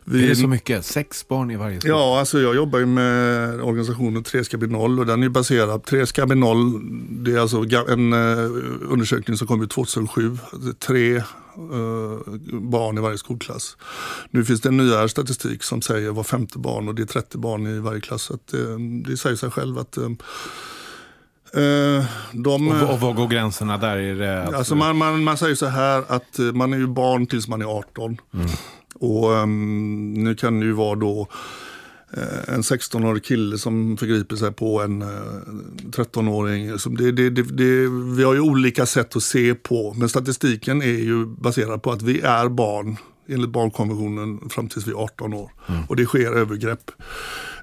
Vi, 0.03 0.23
är 0.23 0.29
det 0.29 0.35
så 0.35 0.47
mycket? 0.47 0.85
Sex 0.85 1.27
barn 1.27 1.51
i 1.51 1.55
varje 1.55 1.79
skola? 1.79 1.93
Ja, 1.93 2.19
alltså 2.19 2.39
jag 2.39 2.55
jobbar 2.55 2.79
ju 2.79 2.85
med 2.85 3.61
organisationen 3.61 4.23
Tre 4.23 4.43
ska 4.43 4.57
bli 4.57 4.67
noll 4.67 4.99
och 4.99 5.05
den 5.05 5.23
är 5.23 5.29
baserad, 5.29 5.83
Tre 5.83 6.05
ska 6.05 6.25
bli 6.25 6.35
noll, 6.35 6.81
det 7.23 7.31
är 7.31 7.39
alltså 7.39 7.65
en 7.87 8.13
uh, 8.13 8.63
undersökning 8.89 9.37
som 9.37 9.47
kom 9.47 9.63
ut 9.63 9.71
2007. 9.71 10.37
Tre 10.79 11.23
barn 12.51 12.97
i 12.97 13.01
varje 13.01 13.17
skolklass. 13.17 13.77
Nu 14.29 14.45
finns 14.45 14.61
det 14.61 14.69
en 14.69 14.77
nyare 14.77 15.09
statistik 15.09 15.63
som 15.63 15.81
säger 15.81 16.11
var 16.11 16.23
femte 16.23 16.59
barn 16.59 16.87
och 16.87 16.95
det 16.95 17.01
är 17.01 17.05
30 17.05 17.37
barn 17.37 17.67
i 17.67 17.79
varje 17.79 18.01
klass. 18.01 18.31
Att, 18.31 18.53
uh, 18.53 18.79
det 18.79 19.17
säger 19.17 19.35
sig 19.35 19.51
själv 19.51 19.77
att 19.77 19.97
de, 22.31 22.67
och, 22.67 22.93
och 22.93 22.99
vad 22.99 23.15
går 23.15 23.27
gränserna 23.27 23.77
där? 23.77 23.97
Är 23.97 24.15
det 24.15 24.57
alltså 24.57 24.75
man, 24.75 24.97
man, 24.97 25.23
man 25.23 25.37
säger 25.37 25.55
så 25.55 25.65
här 25.65 26.03
att 26.07 26.39
man 26.53 26.73
är 26.73 26.77
ju 26.77 26.87
barn 26.87 27.27
tills 27.27 27.47
man 27.47 27.61
är 27.61 27.65
18. 27.65 28.17
Mm. 28.33 28.47
Och 28.99 29.31
um, 29.31 30.13
nu 30.13 30.35
kan 30.35 30.59
det 30.59 30.65
ju 30.65 30.71
vara 30.71 30.95
då 30.95 31.27
uh, 32.17 32.53
en 32.55 32.61
16-årig 32.61 33.23
kille 33.23 33.57
som 33.57 33.97
förgriper 33.97 34.35
sig 34.35 34.51
på 34.51 34.81
en 34.81 35.01
uh, 35.01 35.07
13-åring. 35.91 36.71
Det, 36.97 37.11
det, 37.11 37.29
det, 37.29 37.89
vi 38.17 38.23
har 38.23 38.33
ju 38.33 38.39
olika 38.39 38.85
sätt 38.85 39.15
att 39.15 39.23
se 39.23 39.55
på, 39.55 39.93
men 39.97 40.09
statistiken 40.09 40.81
är 40.81 40.85
ju 40.85 41.25
baserad 41.25 41.81
på 41.81 41.91
att 41.91 42.01
vi 42.01 42.21
är 42.21 42.49
barn 42.49 42.97
enligt 43.27 43.49
barnkonventionen 43.49 44.49
fram 44.49 44.67
tills 44.67 44.87
vi 44.87 44.91
är 44.91 45.03
18 45.03 45.33
år. 45.33 45.51
Mm. 45.67 45.81
Och 45.89 45.95
det 45.95 46.05
sker 46.05 46.31
övergrepp 46.31 46.91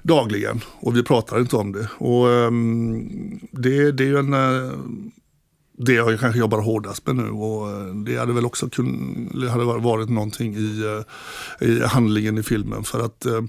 dagligen 0.03 0.61
och 0.79 0.97
vi 0.97 1.03
pratar 1.03 1.39
inte 1.39 1.55
om 1.55 1.71
det. 1.71 1.89
Och 1.97 2.25
um, 2.25 3.39
det, 3.51 3.91
det 3.91 4.03
är 4.03 4.07
ju 4.07 4.17
en 4.17 4.33
uh, 4.33 4.71
det 5.77 5.93
jag 5.93 6.19
kanske 6.19 6.39
jobbar 6.39 6.61
hårdast 6.61 7.07
med 7.07 7.15
nu 7.15 7.29
och 7.29 7.71
eh, 7.71 7.85
det 7.85 8.17
hade 8.17 8.33
väl 8.33 8.45
också 8.45 8.69
kun, 8.69 9.47
hade 9.51 9.63
varit 9.63 10.09
någonting 10.09 10.55
i, 10.55 10.83
uh, 10.83 11.69
i 11.69 11.81
handlingen 11.85 12.37
i 12.37 12.43
filmen 12.43 12.83
för 12.83 13.05
att 13.05 13.25
Eh, 13.25 13.41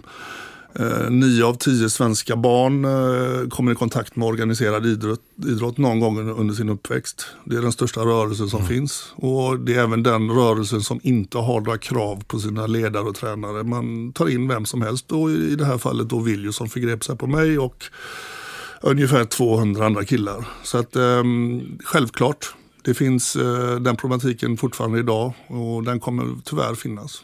nio 1.10 1.44
av 1.44 1.54
tio 1.54 1.90
svenska 1.90 2.36
barn 2.36 2.84
eh, 2.84 3.48
kommer 3.48 3.72
i 3.72 3.74
kontakt 3.74 4.16
med 4.16 4.28
organiserad 4.28 4.86
idrott, 4.86 5.20
idrott 5.46 5.78
någon 5.78 6.00
gång 6.00 6.30
under 6.30 6.54
sin 6.54 6.68
uppväxt. 6.68 7.26
Det 7.44 7.56
är 7.56 7.62
den 7.62 7.72
största 7.72 8.00
rörelsen 8.00 8.48
som 8.48 8.60
mm. 8.60 8.68
finns. 8.68 9.12
Och 9.14 9.60
det 9.60 9.74
är 9.74 9.82
även 9.82 10.02
den 10.02 10.30
rörelsen 10.30 10.80
som 10.80 11.00
inte 11.02 11.38
har 11.38 11.60
några 11.60 11.78
krav 11.78 12.24
på 12.26 12.38
sina 12.38 12.66
ledare 12.66 13.02
och 13.02 13.14
tränare. 13.14 13.62
Man 13.62 14.12
tar 14.12 14.28
in 14.28 14.48
vem 14.48 14.66
som 14.66 14.82
helst 14.82 15.12
och 15.12 15.30
i 15.30 15.56
det 15.56 15.64
här 15.64 15.78
fallet 15.78 16.08
då 16.08 16.18
Viljo 16.18 16.52
som 16.52 16.68
förgrep 16.68 17.04
sig 17.04 17.16
på 17.16 17.26
mig 17.26 17.58
och 17.58 17.84
ungefär 18.80 19.24
200 19.24 19.86
andra 19.86 20.04
killar. 20.04 20.48
Så 20.62 20.78
att 20.78 20.96
eh, 20.96 21.22
självklart, 21.84 22.54
det 22.82 22.94
finns 22.94 23.36
eh, 23.36 23.76
den 23.76 23.96
problematiken 23.96 24.56
fortfarande 24.56 24.98
idag 24.98 25.32
och 25.46 25.82
den 25.82 26.00
kommer 26.00 26.26
tyvärr 26.44 26.74
finnas. 26.74 27.22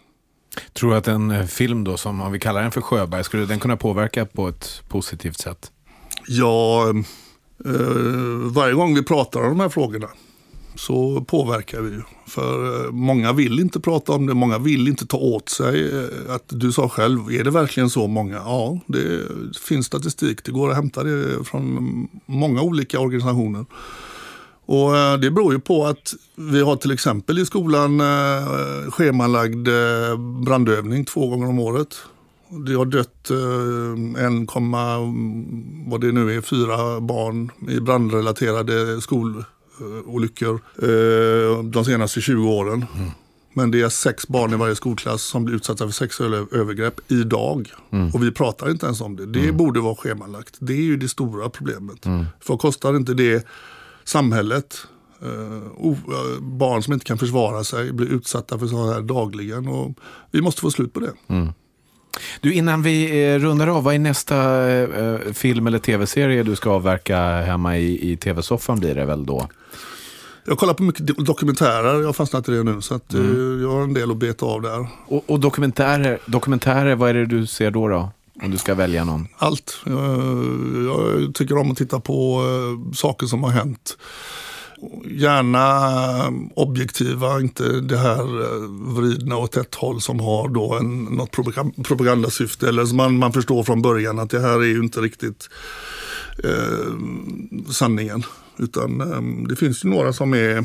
Tror 0.83 0.91
du 0.91 0.97
att 0.97 1.09
en 1.09 1.31
eh, 1.31 1.47
film 1.47 1.85
då, 1.85 1.97
som 1.97 2.21
om 2.21 2.33
vi 2.33 2.39
kallar 2.39 2.63
den 2.63 2.71
för 2.71 2.81
Sjöberg, 2.81 3.25
skulle 3.25 3.47
den 3.47 3.61
kunna 3.61 3.77
påverka 3.77 4.27
på 4.27 4.49
ett 4.49 4.83
positivt 4.89 5.39
sätt? 5.39 5.71
Ja, 6.29 6.89
eh, 7.65 7.73
varje 8.55 8.75
gång 8.75 8.95
vi 8.95 9.03
pratar 9.03 9.41
om 9.41 9.49
de 9.49 9.61
här 9.61 9.69
frågorna 9.69 10.09
så 10.75 11.21
påverkar 11.21 11.81
vi. 11.81 12.01
För 12.27 12.85
eh, 12.85 12.91
många 12.93 13.33
vill 13.33 13.61
inte 13.61 13.81
prata 13.81 14.13
om 14.13 14.27
det, 14.27 14.35
många 14.35 14.59
vill 14.59 14.89
inte 14.89 15.07
ta 15.07 15.17
åt 15.17 15.49
sig. 15.49 15.99
Eh, 15.99 16.35
att 16.35 16.45
Du 16.47 16.73
sa 16.73 16.89
själv, 16.89 17.33
är 17.33 17.45
det 17.45 17.51
verkligen 17.51 17.91
så 17.91 18.07
många? 18.07 18.37
Ja, 18.37 18.79
det 18.87 19.27
finns 19.59 19.87
statistik. 19.87 20.45
Det 20.45 20.53
går 20.53 20.71
att 20.71 20.77
hämta 20.77 21.03
det 21.03 21.45
från 21.45 22.09
många 22.27 22.63
olika 22.63 23.01
organisationer. 23.01 23.65
Och 24.67 24.97
eh, 24.97 25.19
det 25.19 25.31
beror 25.31 25.53
ju 25.53 25.61
på 25.61 25.87
att 25.87 26.15
vi 26.37 26.61
har 26.61 26.77
till 26.77 26.91
exempel 26.91 27.39
i 27.39 27.47
skolan 27.47 28.01
eh, 28.01 28.91
schemalagd 28.91 29.69
eh, 29.69 30.17
brandövning 30.45 31.05
två 31.05 31.29
gånger 31.29 31.49
om 31.49 31.59
året. 31.59 31.97
Det 32.67 32.75
har 32.75 32.85
dött 32.85 33.31
1, 33.31 33.31
vad 35.91 36.01
det 36.01 36.13
nu 36.13 36.37
är, 36.37 36.41
fyra 36.41 37.01
barn 37.01 37.51
i 37.69 37.81
brandrelaterade 37.81 39.01
skololyckor 39.01 40.61
de 41.73 41.85
senaste 41.85 42.21
20 42.21 42.49
åren. 42.49 42.87
Mm. 42.97 43.11
Men 43.55 43.71
det 43.71 43.81
är 43.81 43.89
sex 43.89 44.29
barn 44.29 44.53
i 44.53 44.57
varje 44.57 44.75
skolklass 44.77 45.23
som 45.23 45.45
blir 45.45 45.57
utsatta 45.57 45.85
för 45.85 45.93
sexuella 45.93 46.37
övergrepp 46.37 47.01
idag. 47.09 47.73
Mm. 47.91 48.11
Och 48.11 48.23
vi 48.23 48.33
pratar 48.33 48.71
inte 48.71 48.87
ens 48.87 49.01
om 49.01 49.17
det. 49.17 49.27
Det 49.27 49.41
mm. 49.41 49.57
borde 49.57 49.81
vara 49.81 49.97
schemalagt. 49.97 50.57
Det 50.59 50.73
är 50.73 50.83
ju 50.83 50.97
det 50.97 51.09
stora 51.09 51.49
problemet. 51.49 52.07
Mm. 52.07 52.25
För 52.41 52.57
kostar 52.57 52.97
inte 52.97 53.15
det 53.15 53.47
samhället. 54.05 54.87
Uh, 55.23 56.41
barn 56.41 56.83
som 56.83 56.93
inte 56.93 57.05
kan 57.05 57.19
försvara 57.19 57.65
sig 57.65 57.93
blir 57.93 58.13
utsatta 58.13 58.59
för 58.59 58.67
så 58.67 58.93
här 58.93 59.01
dagligen. 59.01 59.69
Och 59.69 59.95
vi 60.31 60.41
måste 60.41 60.61
få 60.61 60.71
slut 60.71 60.93
på 60.93 61.01
det. 61.01 61.13
Mm. 61.29 61.53
Du, 62.41 62.55
innan 62.55 62.83
vi 62.83 63.25
eh, 63.25 63.39
rundar 63.39 63.67
av, 63.67 63.85
vad 63.85 63.95
är 63.95 63.99
nästa 63.99 64.69
eh, 64.71 65.33
film 65.33 65.67
eller 65.67 65.79
tv-serie 65.79 66.43
du 66.43 66.57
ska 66.57 66.71
avverka 66.71 67.19
hemma 67.41 67.79
i, 67.79 68.13
i 68.13 68.17
tv-soffan 68.17 68.81
blir 68.81 68.95
det 68.95 69.05
väl 69.05 69.27
då? 69.27 69.49
Jag 70.45 70.59
kollar 70.59 70.75
på 70.75 70.83
mycket 70.83 71.07
dokumentärer, 71.07 72.01
jag 72.01 72.07
har 72.07 72.13
fastnat 72.13 72.49
i 72.49 72.53
det 72.53 72.63
nu. 72.63 72.81
Så 72.81 72.95
att, 72.95 73.13
mm. 73.13 73.63
jag 73.63 73.71
har 73.71 73.83
en 73.83 73.95
del 73.95 74.11
att 74.11 74.17
beta 74.17 74.47
av 74.47 74.63
där. 74.63 74.87
Och, 75.07 75.31
och, 75.31 75.41
dokumentärer, 75.41 76.19
dokumentärer, 76.27 76.95
vad 76.95 77.11
är 77.11 77.15
det 77.15 77.27
du 77.27 77.47
ser 77.47 77.71
då? 77.71 77.89
då? 77.89 78.11
Om 78.43 78.51
du 78.51 78.59
ska 78.59 78.75
välja 78.75 79.05
någon? 79.05 79.29
Allt. 79.39 79.81
Jag, 79.85 80.19
jag 80.85 81.35
tycker 81.35 81.59
om 81.59 81.71
att 81.71 81.77
titta 81.77 82.01
på 82.01 82.43
uh, 82.43 82.93
saker 82.93 83.27
som 83.27 83.45
har 83.45 83.51
hänt. 83.51 83.97
Gärna 85.11 85.69
objektiva, 86.57 87.41
inte 87.41 87.81
det 87.81 87.97
här 87.97 88.25
vridna 88.95 89.37
åt 89.37 89.57
ett 89.57 89.75
håll 89.75 90.01
som 90.01 90.21
har 90.21 90.49
då 90.49 90.75
en, 90.75 91.05
något 91.05 91.31
propagandasyfte. 91.83 92.69
Eller 92.69 92.85
som 92.85 92.97
man, 92.97 93.19
man 93.19 93.33
förstår 93.33 93.63
från 93.63 93.83
början 93.83 94.19
att 94.19 94.31
det 94.31 94.41
här 94.41 94.59
är 94.59 94.67
ju 94.67 94.83
inte 94.83 95.01
riktigt 95.01 95.49
uh, 96.45 96.95
sanningen. 97.71 98.23
Utan 98.59 99.01
um, 99.01 99.47
det 99.49 99.57
finns 99.57 99.85
ju 99.85 99.89
några 99.89 100.13
som 100.13 100.35
är 100.35 100.65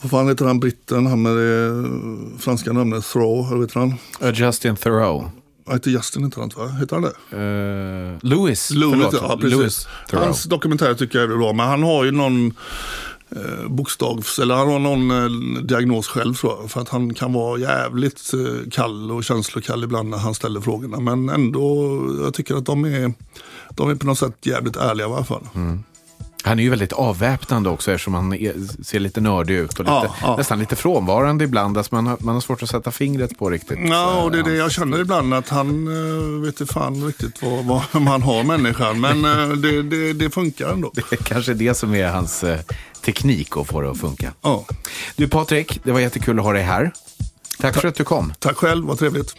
vad 0.00 0.10
fan 0.10 0.28
heter 0.28 0.44
han 0.44 0.60
britten, 0.60 1.06
han 1.06 1.22
med 1.22 1.36
det 1.36 1.88
franska 2.38 2.72
namnet 2.72 3.04
Thoreau, 3.04 3.46
eller 3.48 3.60
vet 3.60 3.74
han? 3.74 3.94
Justin 4.34 4.76
Thoreau. 4.76 5.30
Heter 5.70 5.90
Justin 5.90 6.24
inte 6.24 6.40
han 6.40 6.50
va? 6.56 6.68
Heter 6.68 6.96
han 6.96 7.02
det? 7.02 7.36
Uh, 7.36 8.18
Louis. 8.22 8.70
Louis, 8.70 9.06
ja, 9.12 9.38
Louis 9.40 9.88
Hans 10.12 10.44
dokumentär 10.44 10.94
tycker 10.94 11.18
jag 11.18 11.32
är 11.32 11.36
bra, 11.36 11.52
men 11.52 11.66
han 11.66 11.82
har 11.82 12.04
ju 12.04 12.10
någon 12.10 12.52
eh, 13.36 13.68
bokstavs, 13.68 14.38
eller 14.38 14.54
han 14.54 14.68
har 14.68 14.78
någon 14.78 15.10
eh, 15.10 15.62
diagnos 15.62 16.06
själv 16.06 16.34
tror 16.34 16.52
jag. 16.60 16.70
För 16.70 16.80
att 16.80 16.88
han 16.88 17.14
kan 17.14 17.32
vara 17.32 17.58
jävligt 17.58 18.34
eh, 18.34 18.70
kall 18.70 19.10
och 19.10 19.24
känslokall 19.24 19.84
ibland 19.84 20.08
när 20.08 20.18
han 20.18 20.34
ställer 20.34 20.60
frågorna. 20.60 21.00
Men 21.00 21.28
ändå, 21.28 22.00
jag 22.22 22.34
tycker 22.34 22.54
att 22.54 22.66
de 22.66 22.84
är, 22.84 23.12
de 23.70 23.90
är 23.90 23.94
på 23.94 24.06
något 24.06 24.18
sätt 24.18 24.36
jävligt 24.42 24.76
ärliga 24.76 25.06
i 25.06 25.12
alla 25.12 25.24
fall. 25.24 25.48
Mm. 25.54 25.84
Han 26.44 26.58
är 26.58 26.62
ju 26.62 26.70
väldigt 26.70 26.92
avväpnande 26.92 27.70
också 27.70 27.92
eftersom 27.92 28.14
han 28.14 28.32
är, 28.32 28.82
ser 28.84 29.00
lite 29.00 29.20
nördig 29.20 29.54
ut 29.54 29.72
och 29.72 29.84
lite, 29.84 29.92
ja, 29.92 30.14
ja. 30.22 30.36
nästan 30.36 30.58
lite 30.58 30.76
frånvarande 30.76 31.44
ibland. 31.44 31.78
Alltså 31.78 31.94
man, 31.94 32.06
har, 32.06 32.16
man 32.20 32.34
har 32.34 32.40
svårt 32.40 32.62
att 32.62 32.70
sätta 32.70 32.90
fingret 32.90 33.38
på 33.38 33.50
riktigt. 33.50 33.78
Ja, 33.82 34.22
och 34.22 34.30
det 34.30 34.38
är 34.38 34.42
det 34.42 34.54
jag 34.54 34.72
känner 34.72 35.00
ibland 35.00 35.34
att 35.34 35.48
han 35.48 35.88
uh, 35.88 36.44
vet 36.44 36.60
inte 36.60 36.72
fan 36.72 37.06
riktigt 37.06 37.42
vad, 37.42 37.64
vad 37.64 38.02
man 38.02 38.22
har 38.22 38.44
människan. 38.44 39.00
Men 39.00 39.24
uh, 39.24 39.56
det, 39.56 39.82
det, 39.82 40.12
det, 40.12 40.30
funkar 40.30 40.72
ändå. 40.72 40.92
Det 41.10 41.12
är 41.12 41.16
kanske 41.16 41.54
det 41.54 41.74
som 41.74 41.94
är 41.94 42.08
hans 42.08 42.44
uh, 42.44 42.56
teknik 43.04 43.56
att 43.56 43.66
få 43.66 43.80
det 43.80 43.90
att 43.90 44.00
funka. 44.00 44.32
Ja. 44.42 44.64
Du 45.16 45.28
Patrik, 45.28 45.80
det 45.84 45.92
var 45.92 46.00
jättekul 46.00 46.38
att 46.38 46.44
ha 46.44 46.52
dig 46.52 46.62
här. 46.62 46.92
Tack 47.58 47.74
Ta 47.74 47.80
för 47.80 47.88
att 47.88 47.94
du 47.94 48.04
kom. 48.04 48.32
Tack 48.38 48.56
själv, 48.56 48.86
vad 48.86 48.98
trevligt. 48.98 49.34